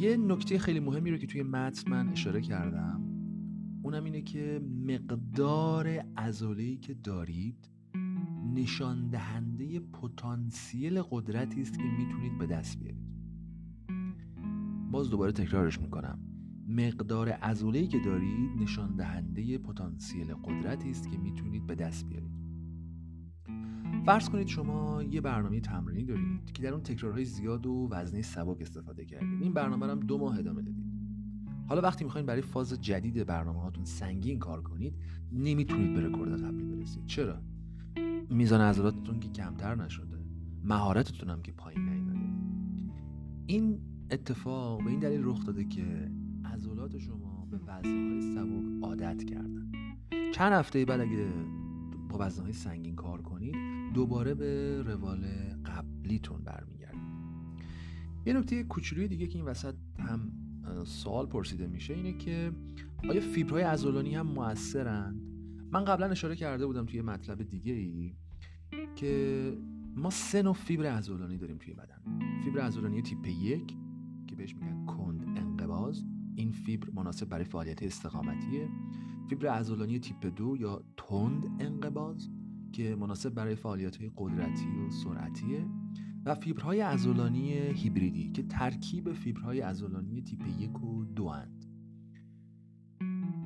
یه 0.00 0.16
نکته 0.16 0.58
خیلی 0.58 0.80
مهمی 0.80 1.10
رو 1.10 1.16
که 1.16 1.26
توی 1.26 1.42
متن 1.42 1.90
من 1.90 2.08
اشاره 2.08 2.40
کردم 2.40 3.02
اونم 3.82 4.04
اینه 4.04 4.22
که 4.22 4.60
مقدار 4.86 5.88
عضله‌ای 6.16 6.76
که 6.76 6.94
دارید 6.94 7.70
نشان 8.54 9.08
دهنده 9.08 9.80
پتانسیل 9.80 11.02
قدرتی 11.02 11.62
است 11.62 11.78
که 11.78 11.84
می‌تونید 11.84 12.38
به 12.38 12.46
دست 12.46 12.78
بیارید. 12.78 13.07
باز 14.90 15.10
دوباره 15.10 15.32
تکرارش 15.32 15.80
می‌کنم. 15.80 16.18
مقدار 16.68 17.28
عضله‌ای 17.28 17.86
که 17.86 17.98
دارید 17.98 18.50
نشان 18.62 18.96
دهنده 18.96 19.58
پتانسیل 19.58 20.34
قدرتی 20.34 20.90
است 20.90 21.10
که 21.10 21.18
می‌تونید 21.18 21.66
به 21.66 21.74
دست 21.74 22.08
بیارید. 22.08 22.38
فرض 24.06 24.28
کنید 24.28 24.46
شما 24.46 25.02
یه 25.02 25.20
برنامه 25.20 25.60
تمرینی 25.60 26.04
دارید 26.04 26.52
که 26.52 26.62
در 26.62 26.72
اون 26.72 26.82
تکرارهای 26.82 27.24
زیاد 27.24 27.66
و 27.66 27.88
وزنه 27.90 28.22
سبک 28.22 28.60
استفاده 28.60 29.04
کردید. 29.04 29.42
این 29.42 29.52
برنامه 29.52 29.86
رو 29.86 29.92
هم 29.92 30.00
دو 30.00 30.18
ماه 30.18 30.38
ادامه 30.38 30.62
دادید. 30.62 30.88
حالا 31.66 31.80
وقتی 31.80 32.04
می‌خواین 32.04 32.26
برای 32.26 32.42
فاز 32.42 32.82
جدید 32.82 33.26
برنامه 33.26 33.60
هاتون 33.60 33.84
سنگین 33.84 34.38
کار 34.38 34.62
کنید 34.62 34.94
نمی‌تونید 35.32 35.94
به 35.94 36.00
رکورد 36.00 36.42
قبلی 36.44 36.64
برسید. 36.64 37.06
چرا؟ 37.06 37.42
میزان 38.30 38.60
عضلاتتون 38.60 39.20
که 39.20 39.28
کمتر 39.28 39.74
نشده. 39.74 40.18
مهارتتون 40.64 41.30
هم 41.30 41.42
که 41.42 41.52
پایین 41.52 41.88
نیومده. 41.88 42.28
این 43.46 43.80
اتفاق 44.10 44.84
به 44.84 44.90
این 44.90 45.00
دلیل 45.00 45.20
رخ 45.24 45.46
داده 45.46 45.64
که 45.64 46.10
عضلات 46.44 46.98
شما 46.98 47.46
به 47.50 47.56
وزنهای 47.56 48.34
سبک 48.34 48.84
عادت 48.84 49.24
کردن. 49.24 49.72
چند 50.34 50.52
هفته 50.52 50.84
بعد 50.84 51.00
اگه 51.00 51.28
با 52.08 52.18
وزنهای 52.20 52.52
سنگین 52.52 52.96
کار 52.96 53.22
کنید 53.22 53.54
دوباره 53.94 54.34
به 54.34 54.82
روال 54.82 55.26
قبلیتون 55.66 56.42
برمیگردید. 56.44 57.00
یه 58.26 58.32
نکته 58.32 58.64
کوچولوی 58.64 59.08
دیگه 59.08 59.26
که 59.26 59.38
این 59.38 59.44
وسط 59.44 59.74
هم 59.98 60.32
سوال 60.84 61.26
پرسیده 61.26 61.66
میشه 61.66 61.94
اینه 61.94 62.18
که 62.18 62.52
آیا 63.08 63.20
فیبرهای 63.20 63.62
عضلانی 63.62 64.14
هم 64.14 64.26
موثرند 64.26 65.22
من 65.72 65.84
قبلا 65.84 66.06
اشاره 66.06 66.36
کرده 66.36 66.66
بودم 66.66 66.86
توی 66.86 67.02
مطلب 67.02 67.42
دیگه 67.42 67.72
ای 67.72 68.14
که 68.96 69.52
ما 69.96 70.10
سه 70.10 70.42
نوع 70.42 70.54
فیبر 70.54 70.86
عضلانی 70.86 71.38
داریم 71.38 71.58
توی 71.58 71.74
بدن. 71.74 72.00
فیبر 72.44 72.60
عضلانی 72.60 73.02
تیپ 73.02 73.26
یک 73.26 73.74
بهش 74.38 74.54
میگن 74.54 74.86
کند 74.86 75.38
انقباز. 75.38 76.04
این 76.34 76.52
فیبر 76.52 76.90
مناسب 76.90 77.28
برای 77.28 77.44
فعالیت 77.44 77.82
استقامتیه. 77.82 78.68
فیبر 79.28 79.46
عضلانی 79.46 79.98
تیپ 79.98 80.26
دو 80.36 80.56
یا 80.56 80.82
تند 80.96 81.46
انقباز 81.60 82.28
که 82.72 82.96
مناسب 82.96 83.34
برای 83.34 83.54
فعالیت 83.54 83.96
های 83.96 84.10
قدرتی 84.16 84.66
و 84.66 84.90
سرعتیه. 84.90 85.66
و 86.24 86.34
فیبرهای 86.34 86.80
عضلانی 86.80 87.52
هیبریدی 87.52 88.30
که 88.30 88.42
ترکیب 88.42 89.12
فیبرهای 89.12 89.60
عضلانی 89.60 90.22
تیپ 90.22 90.40
یک 90.58 90.84
و 90.84 91.04
دو 91.04 91.28
هند. 91.28 91.64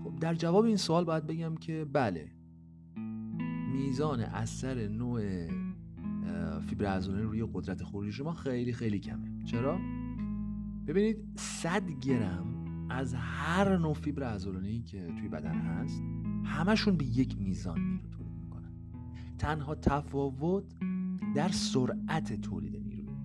خب 0.05 0.17
در 0.21 0.35
جواب 0.35 0.65
این 0.65 0.77
سوال 0.77 1.05
باید 1.05 1.27
بگم 1.27 1.57
که 1.57 1.87
بله 1.93 2.33
میزان 3.73 4.21
اثر 4.21 4.89
نوع 4.89 5.23
فیبر 6.61 6.87
عضلانی 6.87 7.23
روی 7.23 7.47
قدرت 7.53 7.83
خروجی 7.83 8.13
شما 8.13 8.33
خیلی 8.33 8.73
خیلی 8.73 8.99
کمه. 8.99 9.45
چرا؟ 9.45 9.79
ببینید 10.87 11.17
100 11.37 11.91
گرم 11.91 12.47
از 12.91 13.15
هر 13.15 13.77
نوع 13.77 13.95
فیبر 13.95 14.23
عضلانی 14.23 14.83
که 14.83 15.07
توی 15.19 15.29
بدن 15.29 15.55
هست 15.55 16.03
همشون 16.45 16.97
به 16.97 17.05
یک 17.05 17.39
میزان 17.39 17.81
نیرو 17.81 18.09
تولید 18.09 18.33
می‌کنن. 18.43 18.73
تنها 19.39 19.75
تفاوت 19.75 20.65
در 21.35 21.49
سرعت 21.49 22.41
تولید 22.41 22.77
نیروی. 22.77 23.17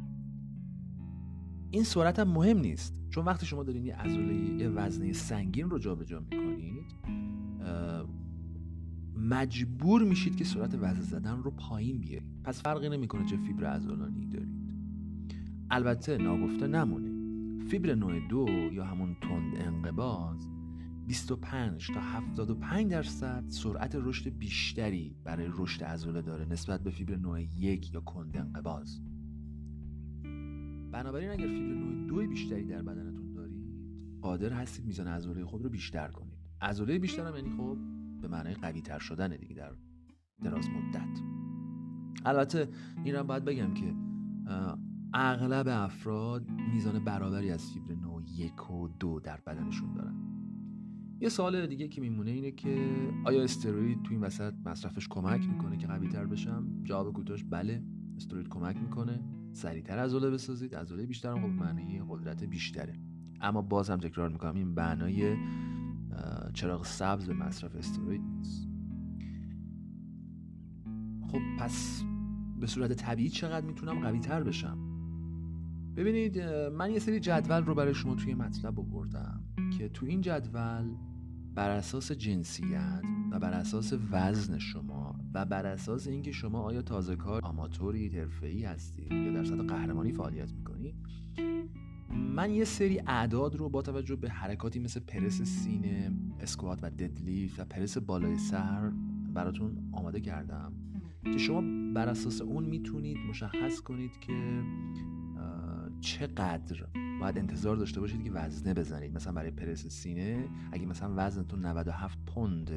این 1.71 1.83
سرعت 1.83 2.19
هم 2.19 2.27
مهم 2.27 2.57
نیست. 2.57 2.93
چون 3.09 3.25
وقتی 3.25 3.45
شما 3.45 3.63
دارین 3.63 3.85
یه 3.85 3.95
عضله 3.95 4.35
یه 4.35 4.69
وزنه 4.69 5.13
سنگین 5.13 5.69
رو 5.69 5.79
جابجا 5.79 6.19
می‌کنید 6.19 6.95
مجبور 9.15 10.03
میشید 10.03 10.35
که 10.35 10.43
سرعت 10.43 10.75
وزن 10.75 11.01
زدن 11.01 11.37
رو 11.43 11.51
پایین 11.51 11.99
بیارید. 11.99 12.41
پس 12.43 12.61
فرقی 12.61 12.89
نمی‌کنه 12.89 13.25
چه 13.25 13.37
فیبر 13.37 13.65
عضلانی 13.65 14.27
دارید. 14.27 14.57
البته 15.69 16.17
ناگفته 16.17 16.67
نمونه 16.67 17.06
فیبر 17.69 17.95
نوع 17.95 18.27
دو 18.27 18.45
یا 18.49 18.85
همون 18.85 19.15
تند 19.21 19.55
انقباز 19.55 20.49
25 21.07 21.87
تا 21.87 22.01
75 22.01 22.91
درصد 22.91 23.43
سرعت 23.47 23.95
رشد 23.95 24.29
بیشتری 24.29 25.15
برای 25.23 25.47
رشد 25.51 25.83
عضله 25.83 26.21
داره 26.21 26.45
نسبت 26.45 26.83
به 26.83 26.89
فیبر 26.89 27.15
نوع 27.15 27.41
یک 27.41 27.93
یا 27.93 28.01
کند 28.01 28.37
انقباز. 28.37 29.01
بنابراین 30.91 31.29
اگر 31.29 31.47
فیبر 31.47 31.73
نوع 31.73 32.07
دو 32.07 32.27
بیشتری 32.27 32.65
در 32.65 32.81
بدنتون 32.81 33.33
دارید 33.33 33.65
قادر 34.21 34.53
هستید 34.53 34.85
میزان 34.85 35.07
عضله 35.07 35.45
خود 35.45 35.63
رو 35.63 35.69
بیشتر 35.69 36.07
کنید. 36.07 36.37
عضله 36.61 36.99
بیشتر 36.99 37.27
هم 37.27 37.35
یعنی 37.35 37.57
خب 37.57 37.77
به 38.21 38.27
معنای 38.27 38.53
قوی 38.53 38.81
تر 38.81 38.99
شدن 38.99 39.37
دیگه 39.37 39.55
در 39.55 39.71
دراز 40.43 40.65
مدت. 40.69 41.21
البته 42.25 42.69
این 43.03 43.15
رو 43.15 43.23
باید 43.23 43.45
بگم 43.45 43.73
که 43.73 43.93
اغلب 45.13 45.67
افراد 45.69 46.51
میزان 46.73 47.03
برابری 47.03 47.51
از 47.51 47.71
فیبر 47.71 47.95
نوع 47.95 48.23
یک 48.35 48.71
و 48.71 48.87
دو 48.87 49.19
در 49.19 49.39
بدنشون 49.47 49.93
دارن. 49.93 50.15
یه 51.19 51.29
سوال 51.29 51.67
دیگه 51.67 51.87
که 51.87 52.01
میمونه 52.01 52.31
اینه 52.31 52.51
که 52.51 52.89
آیا 53.25 53.43
استروید 53.43 54.03
تو 54.03 54.11
این 54.11 54.21
وسط 54.21 54.53
مصرفش 54.65 55.07
کمک 55.07 55.49
می‌کنه 55.49 55.77
که 55.77 55.87
قوی 55.87 56.07
تر 56.07 56.25
بشم؟ 56.25 56.83
جواب 56.83 57.13
کوتاش 57.13 57.43
بله 57.43 57.83
استروید 58.15 58.47
کمک 58.47 58.77
می‌کنه. 58.77 59.23
سریعتر 59.53 59.99
عضله 59.99 60.29
بسازید 60.29 60.75
عضله 60.75 61.05
بیشتر 61.05 61.31
هم 61.31 61.41
خب 61.41 61.63
معنی 61.63 62.01
قدرت 62.09 62.43
بیشتره. 62.43 62.93
اما 63.41 63.61
باز 63.61 63.89
هم 63.89 63.97
تکرار 63.97 64.29
می‌کنم 64.29 64.55
این 64.55 64.75
بنای 64.75 65.37
چراغ 66.53 66.85
سبز 66.85 67.27
به 67.27 67.33
مصرف 67.33 67.75
استروید 67.75 68.21
نیست. 68.21 68.69
خب 71.27 71.39
پس 71.59 72.03
به 72.59 72.67
صورت 72.67 72.93
طبیعی 72.93 73.29
چقدر 73.29 73.65
می‌تونم 73.65 73.99
قوی 73.99 74.19
تر 74.19 74.43
بشم؟ 74.43 74.86
ببینید 75.97 76.39
من 76.73 76.91
یه 76.91 76.99
سری 76.99 77.19
جدول 77.19 77.65
رو 77.65 77.75
برای 77.75 77.93
شما 77.93 78.15
توی 78.15 78.33
مطلب 78.33 78.79
آوردم 78.79 79.43
که 79.77 79.89
تو 79.89 80.05
این 80.05 80.21
جدول 80.21 80.95
بر 81.55 81.69
اساس 81.69 82.11
جنسیت 82.11 83.01
و 83.31 83.39
بر 83.39 83.53
اساس 83.53 83.93
وزن 84.11 84.57
شما 84.57 85.19
و 85.33 85.45
بر 85.45 85.65
اساس 85.65 86.07
اینکه 86.07 86.31
شما 86.31 86.61
آیا 86.61 86.81
تازه 86.81 87.15
کار 87.15 87.41
آماتوری 87.45 88.07
حرفه‌ای 88.07 88.63
هستید 88.63 89.11
یا 89.11 89.33
در 89.33 89.43
سطح 89.43 89.63
قهرمانی 89.63 90.11
فعالیت 90.11 90.53
می‌کنید 90.53 90.95
من 92.35 92.51
یه 92.51 92.63
سری 92.63 92.99
اعداد 92.99 93.55
رو 93.55 93.69
با 93.69 93.81
توجه 93.81 94.15
به 94.15 94.29
حرکاتی 94.29 94.79
مثل 94.79 94.99
پرس 94.99 95.41
سینه 95.41 96.11
اسکوات 96.39 96.79
و 96.81 96.89
ددلیفت 96.89 97.59
و 97.59 97.65
پرس 97.65 97.97
بالای 97.97 98.37
سر 98.37 98.91
براتون 99.33 99.89
آماده 99.91 100.19
کردم 100.19 100.73
که 101.23 101.37
شما 101.37 101.93
بر 101.93 102.09
اساس 102.09 102.41
اون 102.41 102.65
می‌تونید 102.65 103.17
مشخص 103.29 103.81
کنید 103.81 104.19
که 104.19 104.63
چقدر 106.01 106.85
باید 107.21 107.37
انتظار 107.37 107.75
داشته 107.75 107.99
باشید 107.99 108.23
که 108.23 108.31
وزنه 108.31 108.73
بزنید. 108.73 109.15
مثلا 109.15 109.33
برای 109.33 109.51
پرس 109.51 109.87
سینه 109.87 110.49
اگه 110.71 110.85
مثلا 110.85 111.13
وزنتون 111.15 111.65
97 111.65 112.19
پوند 112.25 112.71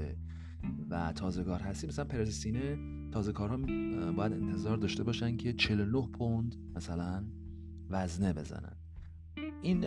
و 0.91 1.13
تازگار 1.13 1.61
هستی 1.61 1.87
مثلا 1.87 2.05
پرس 2.05 2.29
سینه 2.29 2.79
تازه 3.11 3.33
کارها 3.33 3.57
باید 4.13 4.33
انتظار 4.33 4.77
داشته 4.77 5.05
باشن 5.05 5.37
که 5.37 5.53
49 5.53 6.07
پوند 6.07 6.57
مثلا 6.77 7.25
وزنه 7.91 8.33
بزنن. 8.33 8.77
این 9.63 9.85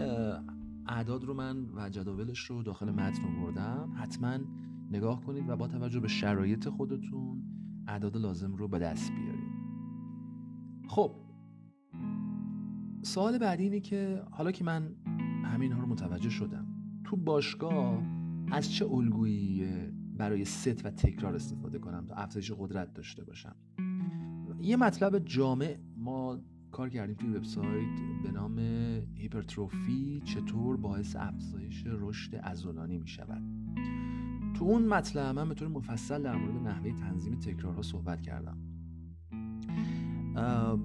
اعداد 0.88 1.24
رو 1.24 1.34
من 1.34 1.66
و 1.76 1.90
جداولش 1.90 2.40
رو 2.40 2.64
داخل 2.64 2.90
متن 2.90 3.22
آوردم. 3.26 3.94
حتما 3.96 4.40
نگاه 4.92 5.22
کنید 5.22 5.50
و 5.50 5.56
با 5.56 5.68
توجه 5.68 6.00
به 6.00 6.08
شرایط 6.08 6.70
خودتون 6.70 7.44
اعداد 7.88 8.18
لازم 8.18 8.56
رو 8.56 8.68
به 8.68 8.80
دست 8.80 9.12
بیارید. 9.12 9.54
خب 10.88 11.23
سوال 13.04 13.38
بعدی 13.38 13.64
اینه 13.64 13.80
که 13.80 14.24
حالا 14.32 14.52
که 14.52 14.64
من 14.64 14.96
همین 15.46 15.72
ها 15.72 15.82
رو 15.82 15.88
متوجه 15.88 16.30
شدم 16.30 16.68
تو 17.04 17.16
باشگاه 17.16 18.04
از 18.52 18.72
چه 18.72 18.86
الگویی 18.86 19.68
برای 20.18 20.46
ست 20.46 20.86
و 20.86 20.90
تکرار 20.90 21.36
استفاده 21.36 21.80
کنم 21.80 22.06
تا 22.06 22.16
افزایش 22.16 22.52
قدرت 22.52 22.94
داشته 22.94 23.24
باشم؟ 23.24 23.56
یه 24.62 24.78
مطلب 24.78 25.20
جامع 25.20 25.78
ما 25.98 26.40
کار 26.72 26.90
کردیم 26.90 27.16
توی 27.16 27.30
وبسایت 27.30 28.00
به 28.24 28.32
نام 28.32 28.60
هیپرتروفی 29.16 30.22
چطور 30.26 30.78
باعث 30.78 31.16
افزایش 31.20 31.84
رشد 31.86 32.36
عضلانی 32.36 32.98
می 32.98 33.08
شود 33.08 33.44
تو 34.54 34.66
اون 34.66 34.86
مطلب 34.86 35.36
من 35.36 35.50
به 35.50 35.56
طور 35.56 35.68
مفصل 35.68 36.24
در 36.24 36.36
مورد 36.36 36.68
نحوه 36.68 36.92
تنظیم 36.92 37.40
تکرارها 37.40 37.82
صحبت 37.82 38.22
کردم. 38.22 38.73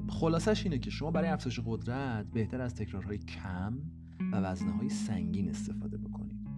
خلاصش 0.09 0.65
اینه 0.65 0.79
که 0.79 0.91
شما 0.91 1.11
برای 1.11 1.29
افزایش 1.29 1.61
قدرت 1.67 2.27
بهتر 2.27 2.61
از 2.61 2.75
تکرارهای 2.75 3.19
کم 3.19 3.79
و 4.33 4.37
وزنه 4.37 4.89
سنگین 4.89 5.49
استفاده 5.49 5.99
بکنید. 5.99 6.49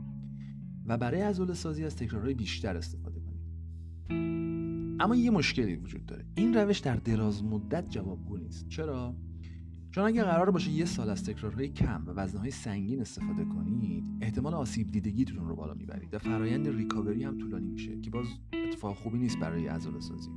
و 0.87 0.98
برای 0.98 1.20
عضله 1.20 1.55
سازی 1.55 1.85
از 1.85 1.96
تکرارهای 1.96 2.35
بیشتر 2.35 2.76
استفاده 2.76 3.20
کنید. 3.20 3.40
اما 5.00 5.16
یه 5.16 5.31
مشکلی 5.31 5.76
وجود 5.76 6.07
داره. 6.07 6.24
این 6.35 6.55
روش 6.55 6.79
در 6.79 6.96
دراز 6.96 7.44
مدت 7.44 7.88
جوابگو 7.88 8.37
نیست. 8.37 8.68
چرا؟ 8.68 9.16
چون 9.90 10.05
اگه 10.05 10.22
قرار 10.22 10.50
باشه 10.50 10.70
یه 10.70 10.85
سال 10.85 11.11
از 11.11 11.24
تکرارهای 11.24 11.68
کم 11.68 12.03
و 12.07 12.11
وزنهای 12.11 12.50
سنگین 12.50 13.00
استفاده 13.00 13.44
کنید 13.44 14.05
احتمال 14.20 14.55
آسیب 14.55 14.90
دیدگیتون 14.90 15.48
رو 15.48 15.57
بالا 15.57 15.74
می‌برید 15.74 16.14
و 16.14 16.18
فرایند 16.18 16.68
ریکاوری 16.68 17.24
هم 17.24 17.38
طولانی 17.38 17.68
میشه 17.68 18.00
که 18.00 18.11
باز 18.11 18.26
اتفاق 18.66 18.96
خوبی 18.96 19.18
نیست 19.18 19.38
برای 19.38 19.66
عضله 19.66 20.00
سازی 20.00 20.31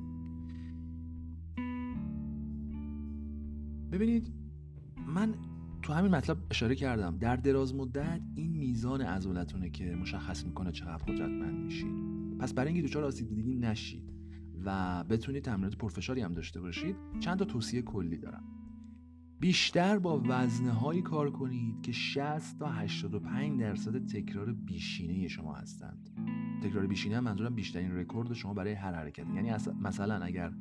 ببینید 3.94 4.34
من 5.08 5.34
تو 5.82 5.94
همین 5.94 6.12
مطلب 6.12 6.38
اشاره 6.52 6.76
کردم. 6.76 7.18
در 7.18 7.36
دراز 7.36 7.76
مدت 7.76 8.22
این 8.36 8.52
میزان 8.52 9.02
عضلتونه 9.02 9.70
که 9.70 9.96
مشخص 9.96 10.46
می‌کنه 10.46 10.72
چقدر 10.72 11.04
قدرتمند 11.04 11.64
میشید 11.64 11.94
پس 12.40 12.54
برای 12.54 12.74
اینکه 12.74 12.88
دچار 12.88 13.04
آسیب 13.04 13.28
دیدگی 13.28 13.56
نشید 13.56 14.14
و 14.66 15.04
بتونید 15.04 15.44
تمرینات 15.44 15.76
پرفشاری 15.76 16.22
هم 16.22 16.34
داشته 16.34 16.62
باشید 16.62 16.96
چند 17.20 17.40
تا 17.40 17.46
توصیه 17.46 17.82
کلی 17.82 18.18
دارم. 18.18 18.44
بیشتر 19.40 20.00
با 20.00 20.22
وزنه 20.28 20.72
هایی 20.72 21.02
کار 21.02 21.32
کنید 21.32 21.82
که 21.82 21.92
60 21.92 22.60
تا 22.60 22.72
85 22.72 23.60
درصد 23.60 24.06
تکرار 24.06 24.54
بیشینه 24.54 25.28
شما 25.28 25.54
هستند. 25.54 26.10
تکرار 26.64 26.88
بیشینه 26.88 27.18
هم 27.18 27.24
منظورم 27.24 27.56
بیشترین 27.56 27.92
رکورد 27.92 28.34
شما 28.34 28.54
برای 28.54 28.74
هر 28.74 28.94
حرکت. 28.94 29.26
یعنی 29.36 29.52
مثلا 29.82 30.16
اگر 30.26 30.52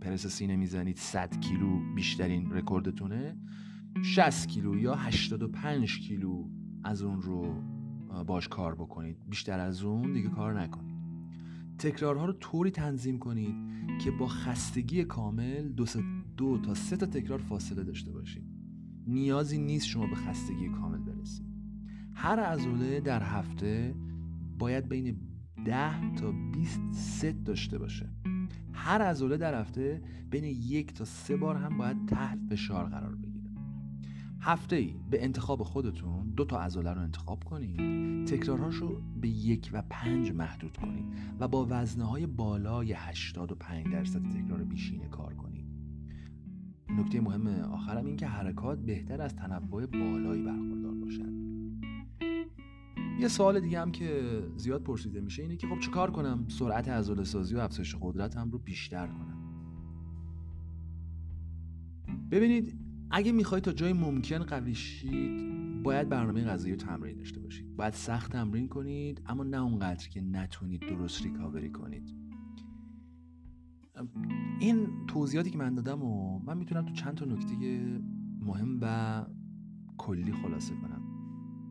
پرس 0.00 0.26
سینه 0.26 0.56
می‌زنید 0.56 0.96
100 0.96 1.40
کیلو 1.40 1.94
بیشترین 1.94 2.52
رکوردتونه 2.52 3.36
60 4.02 4.48
کیلو 4.48 4.78
یا 4.78 4.94
85 4.94 5.98
کیلو 5.98 6.48
از 6.84 7.02
اون 7.02 7.22
رو 7.22 7.62
باش 8.26 8.48
کار 8.48 8.74
بکنید. 8.74 9.16
بیشتر 9.30 9.58
از 9.58 9.82
اون 9.82 10.12
دیگه 10.12 10.28
کار 10.28 10.60
نکنید. 10.60 10.92
تکرارها 11.78 12.24
رو 12.24 12.32
طوری 12.32 12.70
تنظیم 12.70 13.18
کنید 13.18 13.54
که 14.04 14.10
با 14.10 14.26
خستگی 14.26 15.04
کامل 15.04 15.68
دو, 15.68 15.86
دو 16.36 16.58
تا 16.58 16.74
سه 16.74 16.96
تا 16.96 17.06
تکرار 17.06 17.38
فاصله 17.38 17.84
داشته 17.84 18.12
باشید 18.12 18.62
نیازی 19.06 19.58
نیست 19.58 19.86
شما 19.86 20.06
به 20.06 20.14
خستگی 20.14 20.68
کامل 20.68 20.98
برسید. 20.98 21.46
هر 22.14 22.40
عضله 22.40 23.00
در 23.00 23.22
هفته 23.22 23.94
باید 24.58 24.88
بین 24.88 25.16
10 25.64 26.14
تا 26.14 26.32
20 26.32 26.80
ست 26.92 27.44
داشته 27.44 27.78
باشه. 27.78 28.10
هر 28.72 29.02
عضله 29.02 29.36
در 29.36 29.60
هفته 29.60 30.02
بین 30.30 30.44
یک 30.44 30.94
تا 30.94 31.04
سه 31.04 31.36
بار 31.36 31.56
هم 31.56 31.78
باید 31.78 32.06
تحت 32.06 32.38
فشار 32.50 32.84
قرار 32.84 33.14
بگیره. 33.14 33.50
هفته 34.40 34.76
ای 34.76 34.94
به 35.10 35.24
انتخاب 35.24 35.62
خودتون 35.62 36.30
دو 36.30 36.44
تا 36.44 36.60
عضله 36.60 36.92
رو 36.92 37.00
انتخاب 37.00 37.44
کنید 37.44 38.26
تکرارهاش 38.28 38.74
رو 38.74 39.02
به 39.20 39.28
یک 39.28 39.70
و 39.72 39.82
پنج 39.90 40.32
محدود 40.32 40.76
کنید 40.76 41.04
و 41.40 41.48
با 41.48 41.66
وزنه 41.70 42.04
های 42.04 42.26
بالای 42.26 42.92
85 42.92 43.86
درصد 43.92 44.22
تکرار 44.30 44.64
بیشینه 44.64 45.08
کار 45.08 45.34
کنید. 45.34 45.51
نکته 46.98 47.20
مهم 47.20 47.46
آخرم 47.46 48.06
این 48.06 48.16
که 48.16 48.26
حرکات 48.26 48.78
بهتر 48.78 49.22
از 49.22 49.36
تنوع 49.36 49.86
بالایی 49.86 50.42
برخوردار 50.42 50.94
باشد 50.94 51.32
یه 53.20 53.28
سوال 53.28 53.60
دیگه 53.60 53.80
هم 53.80 53.92
که 53.92 54.22
زیاد 54.56 54.82
پرسیده 54.82 55.20
میشه 55.20 55.42
اینه 55.42 55.56
که 55.56 55.66
خب 55.66 55.78
چه 55.78 55.90
کار 55.90 56.10
کنم؟ 56.10 56.44
سرعت 56.48 56.88
عضله 56.88 57.24
سازی 57.24 57.54
و 57.54 57.58
افزایش 57.58 57.96
قدرتم 58.00 58.50
رو 58.50 58.58
بیشتر 58.58 59.06
کنم. 59.06 59.38
ببینید 62.30 62.78
اگه 63.10 63.32
می‌خواید 63.32 63.64
تا 63.64 63.72
جای 63.72 63.92
ممکن 63.92 64.38
قوی 64.38 64.74
شید 64.74 65.52
باید 65.82 66.08
برنامه 66.08 66.44
غذایی 66.44 66.72
و 66.74 66.76
تمرین 66.76 67.16
داشته 67.16 67.40
باشید. 67.40 67.76
باید 67.76 67.94
سخت 67.94 68.32
تمرین 68.32 68.68
کنید 68.68 69.22
اما 69.26 69.44
نه 69.44 69.62
اونقدر 69.62 70.08
که 70.08 70.20
نتونید 70.20 70.80
درست 70.80 71.22
ریکاوری 71.22 71.70
کنید. 71.70 72.21
این 74.60 75.06
توضیحاتی 75.06 75.50
که 75.50 75.58
من 75.58 75.74
دادم 75.74 76.02
و 76.02 76.38
من 76.38 76.58
می‌تونم 76.58 76.86
تو 76.86 76.92
چند 76.92 77.14
تا 77.14 77.24
نکته 77.24 77.54
مهم 78.40 78.78
و 78.82 79.26
کلی 79.98 80.32
خلاصه 80.32 80.74
کنم. 80.74 81.02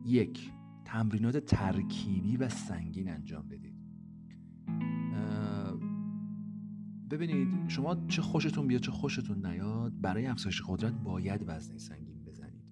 یک 0.04 0.52
تمرینات 0.84 1.36
ترکیبی 1.36 2.36
و 2.36 2.48
سنگین 2.48 3.10
انجام 3.10 3.48
بدید. 3.48 3.74
ببینید 7.10 7.68
شما 7.68 8.06
چه 8.08 8.22
خوشتون 8.22 8.66
بیاد 8.66 8.80
چه 8.80 8.90
خوشتون 8.90 9.46
نیاد 9.46 10.00
برای 10.00 10.26
افزایش 10.26 10.62
قدرت 10.68 10.92
باید 10.92 11.44
وزنه 11.46 11.78
سنگین 11.78 12.24
بزنید. 12.24 12.62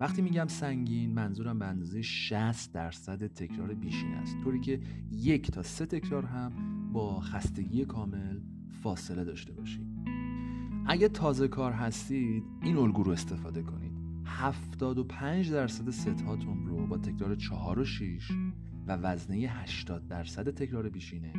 وقتی 0.00 0.22
میگم 0.22 0.46
سنگین 0.46 1.14
منظورم 1.14 1.58
به 1.58 1.66
اندازه 1.66 2.02
60 2.02 2.72
درصد 2.72 3.26
تکرار 3.26 3.74
بیشین 3.74 4.14
است. 4.14 4.36
طوری 4.40 4.60
که 4.60 4.80
یک 5.12 5.50
تا 5.50 5.62
سه 5.62 5.86
تکرار 5.86 6.24
هم 6.24 6.52
با 6.92 7.20
خستگی 7.20 7.84
کامل 7.84 8.40
فاصله 8.82 9.24
داشته 9.24 9.52
باشید 9.52 9.86
اگه 10.86 11.08
تازه 11.08 11.48
کار 11.48 11.72
هستید 11.72 12.44
این 12.62 12.76
الگو 12.76 13.02
رو 13.02 13.12
استفاده 13.12 13.62
کنید. 13.62 13.92
75 14.24 15.52
درصد 15.52 15.90
ست 15.90 16.20
هاتون 16.20 16.66
رو 16.66 16.86
با 16.86 16.98
تکرار 16.98 17.34
4 17.34 17.78
و 17.78 17.84
6 17.84 18.30
و 18.86 18.96
وزنه 18.96 19.36
80 19.36 20.08
درصد 20.08 20.50
تکرار 20.50 20.88
بیشینه. 20.88 21.32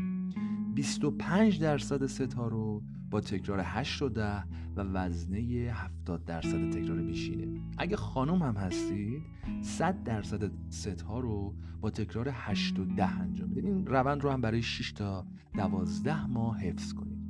25 0.75 1.59
درصد 1.59 2.05
ستا 2.05 2.47
رو 2.47 2.83
با 3.09 3.21
تکرار 3.21 3.59
8 3.63 4.01
و 4.01 4.09
10 4.09 4.43
و 4.75 4.81
وزنه 4.81 5.39
70 5.73 6.25
درصد 6.25 6.69
تکرار 6.69 7.01
بیشینه. 7.01 7.61
اگه 7.77 7.95
خانم 7.95 8.43
هم 8.43 8.55
هستید 8.55 9.23
100 9.61 10.03
درصد 10.03 10.51
ست 10.69 11.05
رو 11.09 11.55
با 11.81 11.89
تکرار 11.89 12.29
8 12.31 12.79
و 12.79 12.85
10 12.85 13.19
انجام 13.19 13.49
بدید. 13.49 13.65
این 13.65 13.87
روند 13.87 14.23
رو 14.23 14.29
هم 14.29 14.41
برای 14.41 14.61
6 14.61 14.91
تا 14.91 15.25
12 15.53 16.25
ماه 16.25 16.59
حفظ 16.59 16.93
کنید. 16.93 17.20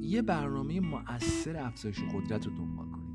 یه 0.00 0.22
برنامه 0.22 0.80
مؤثر 0.80 1.56
افزایش 1.56 2.00
قدرت 2.14 2.46
رو 2.46 2.56
دنبال 2.56 2.90
کنید. 2.90 3.06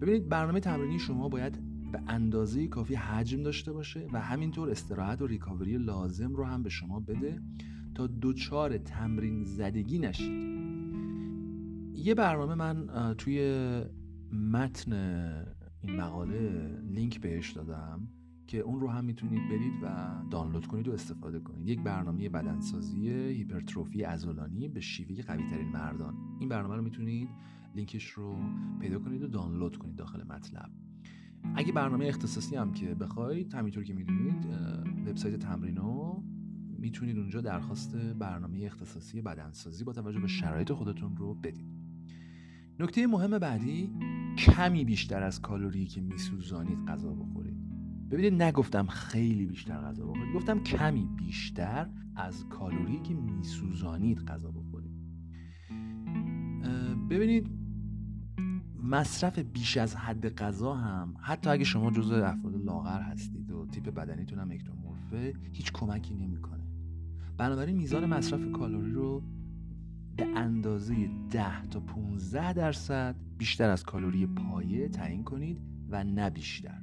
ببینید 0.00 0.28
برنامه 0.28 0.60
تمرینی 0.60 0.98
شما 0.98 1.28
باید 1.28 1.58
به 1.92 2.02
اندازه 2.08 2.68
کافی 2.68 2.94
حجم 2.94 3.42
داشته 3.42 3.72
باشه 3.72 4.08
و 4.12 4.20
همینطور 4.20 4.70
استراحت 4.70 5.22
و 5.22 5.26
ریکاوری 5.26 5.78
لازم 5.78 6.34
رو 6.34 6.44
هم 6.44 6.62
به 6.62 6.68
شما 6.68 7.00
بده 7.00 7.42
تا 7.94 8.06
دوچار 8.06 8.78
تمرین 8.78 9.44
زدگی 9.44 9.98
نشید. 9.98 10.52
یه 11.94 12.14
برنامه 12.14 12.54
من 12.54 13.14
توی 13.18 13.40
متن 14.32 14.92
این 15.80 15.96
مقاله 15.96 16.80
لینک 16.82 17.20
بهش 17.20 17.50
دادم. 17.50 18.08
که 18.52 18.58
اون 18.58 18.80
رو 18.80 18.88
هم 18.88 19.04
می‌تونید 19.04 19.48
برید 19.48 19.72
و 19.82 19.88
دانلود 20.30 20.66
کنید 20.66 20.88
و 20.88 20.92
استفاده 20.92 21.40
کنید. 21.40 21.68
یک 21.68 21.80
برنامه 21.80 22.28
بدنسازی 22.28 23.08
هیپرتروفی 23.08 24.04
ازولانی 24.04 24.68
به 24.68 24.80
شیوه 24.80 25.22
قوی 25.22 25.50
ترین 25.50 25.68
مردان. 25.68 26.14
این 26.40 26.48
برنامه 26.48 26.76
رو 26.76 26.82
می‌تونید 26.82 27.28
لینکش 27.74 28.10
رو 28.10 28.36
پیدا 28.80 28.98
کنید 28.98 29.22
و 29.22 29.26
دانلود 29.26 29.76
کنید 29.76 29.96
داخل 29.96 30.22
مطلب. 30.22 30.70
اگه 31.54 31.72
برنامه 31.72 32.06
اختصاصی 32.06 32.56
هم 32.56 32.72
که 32.72 32.94
بخواید 32.94 33.54
همینطور 33.54 33.84
که 33.84 33.94
می‌دونید 33.94 34.46
وبسایت 35.06 35.38
تمرینو 35.38 36.22
می‌تونید 36.78 37.18
اونجا 37.18 37.40
درخواست 37.40 37.96
برنامه 37.96 38.60
اختصاصی 38.64 39.22
بدنسازی 39.22 39.84
با 39.84 39.92
توجه 39.92 40.20
به 40.20 40.26
شرایط 40.28 40.72
خودتون 40.72 41.16
رو 41.16 41.34
بدید. 41.34 41.66
نکته 42.80 43.06
مهم 43.06 43.38
بعدی 43.38 43.92
کمی 44.38 44.84
بیشتر 44.84 45.22
از 45.22 45.42
کالری 45.42 45.86
که 45.86 46.00
میسوزانید 46.00 46.78
غذا 46.88 47.14
بخورید. 47.14 47.41
ببینید 48.12 48.42
نگفتم 48.42 48.86
خیلی 48.86 49.46
بیشتر 49.46 49.80
غذا 49.80 50.06
بخورید. 50.06 50.34
گفتم 50.34 50.62
کمی 50.62 51.08
بیشتر 51.16 51.88
از 52.16 52.48
کالری 52.48 53.00
که 53.00 53.14
میسوزانید 53.14 54.18
غذا 54.18 54.50
بخورید. 54.50 54.92
ببینید 57.10 57.50
مصرف 58.82 59.38
بیش 59.38 59.76
از 59.76 59.96
حد 59.96 60.34
غذا 60.34 60.74
هم 60.74 61.14
حتی 61.20 61.50
اگه 61.50 61.64
شما 61.64 61.90
جزو 61.90 62.14
افراد 62.14 62.56
لاغر 62.56 63.00
هستید 63.02 63.50
و 63.50 63.66
تیپ 63.66 63.88
بدنیتون 63.88 64.38
هم 64.38 64.50
اکتومورفه 64.50 65.34
هیچ 65.52 65.72
کمکی 65.72 66.14
نمی‌کنه. 66.14 66.66
بنابراین 67.38 67.76
میزان 67.76 68.06
مصرف 68.06 68.52
کالری 68.52 68.92
رو 68.92 69.22
به 70.16 70.26
اندازه 70.26 71.10
10 71.30 71.66
تا 71.66 71.80
15 71.80 72.52
درصد 72.52 73.16
بیشتر 73.38 73.70
از 73.70 73.84
کالری 73.84 74.26
پایه 74.26 74.88
تعیین 74.88 75.24
کنید 75.24 75.58
و 75.88 76.04
نه 76.04 76.30
بیشتر. 76.30 76.82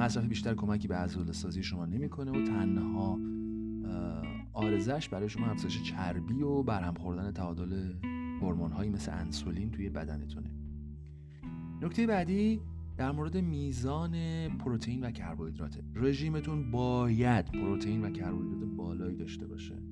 مصرف 0.00 0.24
بیشتر 0.24 0.54
کمکی 0.54 0.88
به 0.88 0.96
عضله 0.96 1.32
سازی 1.32 1.62
شما 1.62 1.86
نمی‌کنه 1.86 2.30
و 2.30 2.44
تنها 2.44 3.18
آرزش 4.52 5.08
برای 5.08 5.28
شما 5.28 5.46
افزایش 5.46 5.82
چربی 5.82 6.42
و 6.42 6.62
برهم 6.62 6.94
خوردن 6.94 7.32
تعادل 7.32 7.92
هورمون 8.40 8.72
هایی 8.72 8.90
مثل 8.90 9.12
انسولین 9.14 9.70
توی 9.70 9.90
بدنتونه. 9.90 10.50
نکته 11.82 12.06
بعدی 12.06 12.60
در 12.96 13.12
مورد 13.12 13.36
میزان 13.36 14.14
پروتئین 14.48 15.04
و 15.04 15.10
کربوهیدرات. 15.10 15.78
رژیمتون 15.94 16.70
باید 16.70 17.46
پروتئین 17.52 18.04
و 18.04 18.10
کربوهیدرات 18.10 18.70
بالایی 18.76 19.16
داشته 19.16 19.46
باشه. 19.46 19.82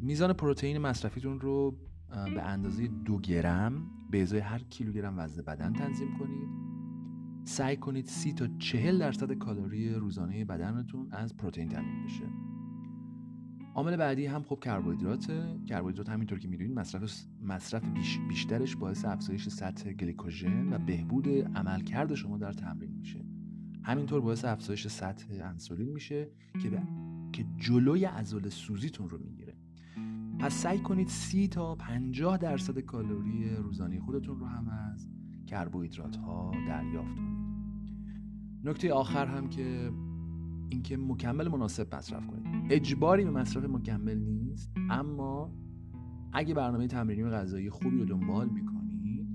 میزان 0.00 0.32
پروتئین 0.32 0.78
مصرفیتون 0.78 1.40
رو 1.40 1.78
به 2.34 2.42
اندازه 2.42 2.86
دو 2.86 3.18
گرم 3.18 3.90
به 4.10 4.22
ازای 4.22 4.40
هر 4.40 4.58
کیلوگرم 4.58 5.14
وزن 5.18 5.42
بدن 5.42 5.72
تنظیم 5.72 6.18
کنید. 6.18 6.53
سعی 7.44 7.76
کنید 7.76 8.06
سی 8.06 8.32
تا 8.32 8.46
چهل 8.58 8.98
درصد 8.98 9.32
کالری 9.32 9.94
روزانه 9.94 10.44
بدنتون 10.44 11.08
از 11.10 11.36
پروتئین 11.36 11.68
تامین 11.68 12.04
بشه. 12.04 12.24
عامل 13.74 13.96
بعدی 13.96 14.26
هم 14.26 14.42
خب 14.42 14.60
کربوهیدرات. 14.60 15.32
کربوهیدرات 15.66 16.08
همینطور 16.08 16.38
که 16.38 16.48
می‌دونید 16.48 16.78
مصرف 16.78 17.24
مصرف 17.42 17.82
بیشترش 18.28 18.76
باعث 18.76 19.04
افزایش 19.04 19.48
سطح 19.48 19.92
گلیکوژن 19.92 20.72
و 20.72 20.78
بهبود 20.78 21.28
عملکرد 21.28 22.14
شما 22.14 22.38
در 22.38 22.52
تمرین 22.52 22.92
میشه. 22.92 23.24
همینطور 23.82 24.20
باعث 24.20 24.44
افزایش 24.44 24.88
سطح 24.88 25.26
انسولین 25.42 25.88
میشه 25.88 26.28
که 26.62 26.70
به... 26.70 26.82
که 27.32 27.46
جلوی 27.56 28.04
عضله 28.04 28.50
سوزیتون 28.50 29.08
رو 29.08 29.18
می‌گیره. 29.18 29.54
پس 30.38 30.52
سعی 30.54 30.78
کنید 30.78 31.08
سی 31.08 31.48
تا 31.48 31.74
50 31.74 32.38
درصد 32.38 32.78
کالری 32.78 33.56
روزانه 33.56 34.00
خودتون 34.00 34.40
رو 34.40 34.46
هم 34.46 34.68
از 34.68 35.08
کربوهیدرات 35.46 36.16
ها 36.16 36.52
دریافت 36.68 37.16
کنید. 37.16 37.33
نکته 38.64 38.92
آخر 38.92 39.26
هم 39.26 39.48
که 39.48 39.90
اینکه 40.68 40.96
مکمل 40.96 41.48
مناسب 41.48 41.94
مصرف 41.94 42.26
کنید. 42.26 42.46
اجباری 42.70 43.24
به 43.24 43.30
مصرف 43.30 43.64
مکمل 43.64 44.18
نیست 44.18 44.70
اما 44.90 45.50
اگه 46.32 46.54
برنامه 46.54 46.86
تمرینی 46.86 47.22
و 47.22 47.30
غذایی 47.30 47.70
خوبی 47.70 47.98
رو 47.98 48.04
دنبال 48.04 48.48
می‌کنید 48.48 49.28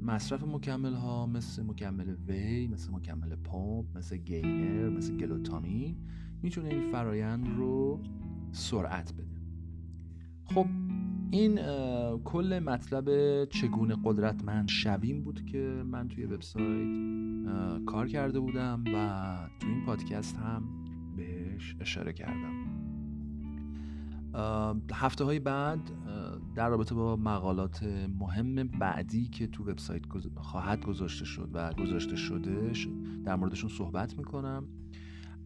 مصرف 0.00 0.44
مکمل 0.44 0.94
ها 0.94 1.26
مثل 1.26 1.62
مکمل 1.62 2.16
وی 2.28 2.66
مثل 2.68 2.92
مکمل 2.92 3.36
پمپ 3.36 3.96
مثل 3.96 4.16
گینر 4.16 4.88
مثل 4.88 5.16
گلوتامین 5.16 5.96
می‌تونه 6.42 6.68
این 6.68 6.92
فرایند 6.92 7.48
رو 7.48 8.02
سرعت 8.52 9.12
بده. 9.12 9.38
خب 10.44 10.66
این 11.30 11.58
کل 12.24 12.58
مطلب 12.64 13.44
چگونه 13.44 13.96
قدرتمند 14.04 14.68
شویم 14.68 15.22
بود 15.22 15.44
که 15.46 15.82
من 15.86 16.08
توی 16.08 16.24
وبسایت 16.24 16.88
کار 17.86 18.08
کرده 18.08 18.40
بودم 18.40 18.84
و 18.94 19.36
تو 19.60 19.66
این 19.66 19.84
پادکست 19.86 20.36
هم 20.36 20.62
بهش 21.16 21.76
اشاره 21.80 22.12
کردم. 22.12 22.52
هفته 24.92 25.24
های 25.24 25.38
بعد 25.38 25.90
در 26.54 26.68
رابطه 26.68 26.94
با 26.94 27.16
مقالات 27.16 27.82
مهم 28.18 28.54
بعدی 28.54 29.28
که 29.28 29.46
تو 29.46 29.64
وبسایت 29.64 30.02
خواهد 30.36 30.84
گذاشته 30.84 31.24
شد 31.24 31.50
و 31.52 31.72
گذاشته 31.72 32.16
شده 32.16 32.72
در 33.24 33.36
موردشون 33.36 33.70
صحبت 33.70 34.18
می‌کنم. 34.18 34.64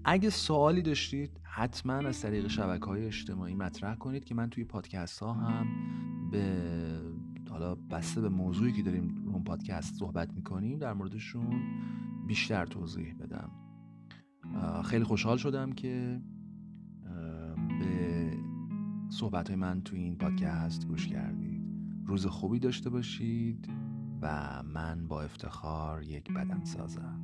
اگه 0.05 0.31
سوالی 0.31 0.83
داشتید 0.83 1.41
حتما 1.43 1.93
از 1.93 2.21
طریق 2.21 2.49
شبکه 2.49 2.87
های 2.87 3.07
اجتماعی 3.07 3.55
مطرح 3.55 3.95
کنید 3.95 4.25
که 4.25 4.35
من 4.35 4.51
توی 4.51 4.65
پادکست 4.65 5.21
ها 5.21 5.33
هم 5.33 5.67
به 6.31 6.73
حالا 7.51 7.75
بسته 7.75 8.21
به 8.21 8.29
موضوعی 8.29 8.73
که 8.73 8.83
داریم 8.83 9.25
اون 9.33 9.45
پادکست 9.45 9.95
صحبت 9.95 10.35
می‌کنیم 10.35 10.79
در 10.79 10.93
موردشون 10.93 11.63
بیشتر 12.27 12.67
توضیح 12.67 13.15
بدم. 13.15 13.51
خیلی 14.85 15.05
خوشحال 15.05 15.37
شدم 15.37 15.73
که 15.73 16.23
به 17.81 18.37
صحبت 19.11 19.49
های 19.49 19.57
من 19.57 19.83
توی 19.83 20.01
این 20.01 20.17
پادکست 20.17 20.87
گوش 20.87 21.09
کردید. 21.09 21.63
روز 22.07 22.27
خوبی 22.27 22.59
داشته 22.59 22.91
باشید 22.91 23.69
و 24.23 24.63
من 24.63 25.07
با 25.09 25.23
افتخار 25.23 26.03
یک 26.03 26.33
بدن 26.33 26.65
سازم. 26.65 27.22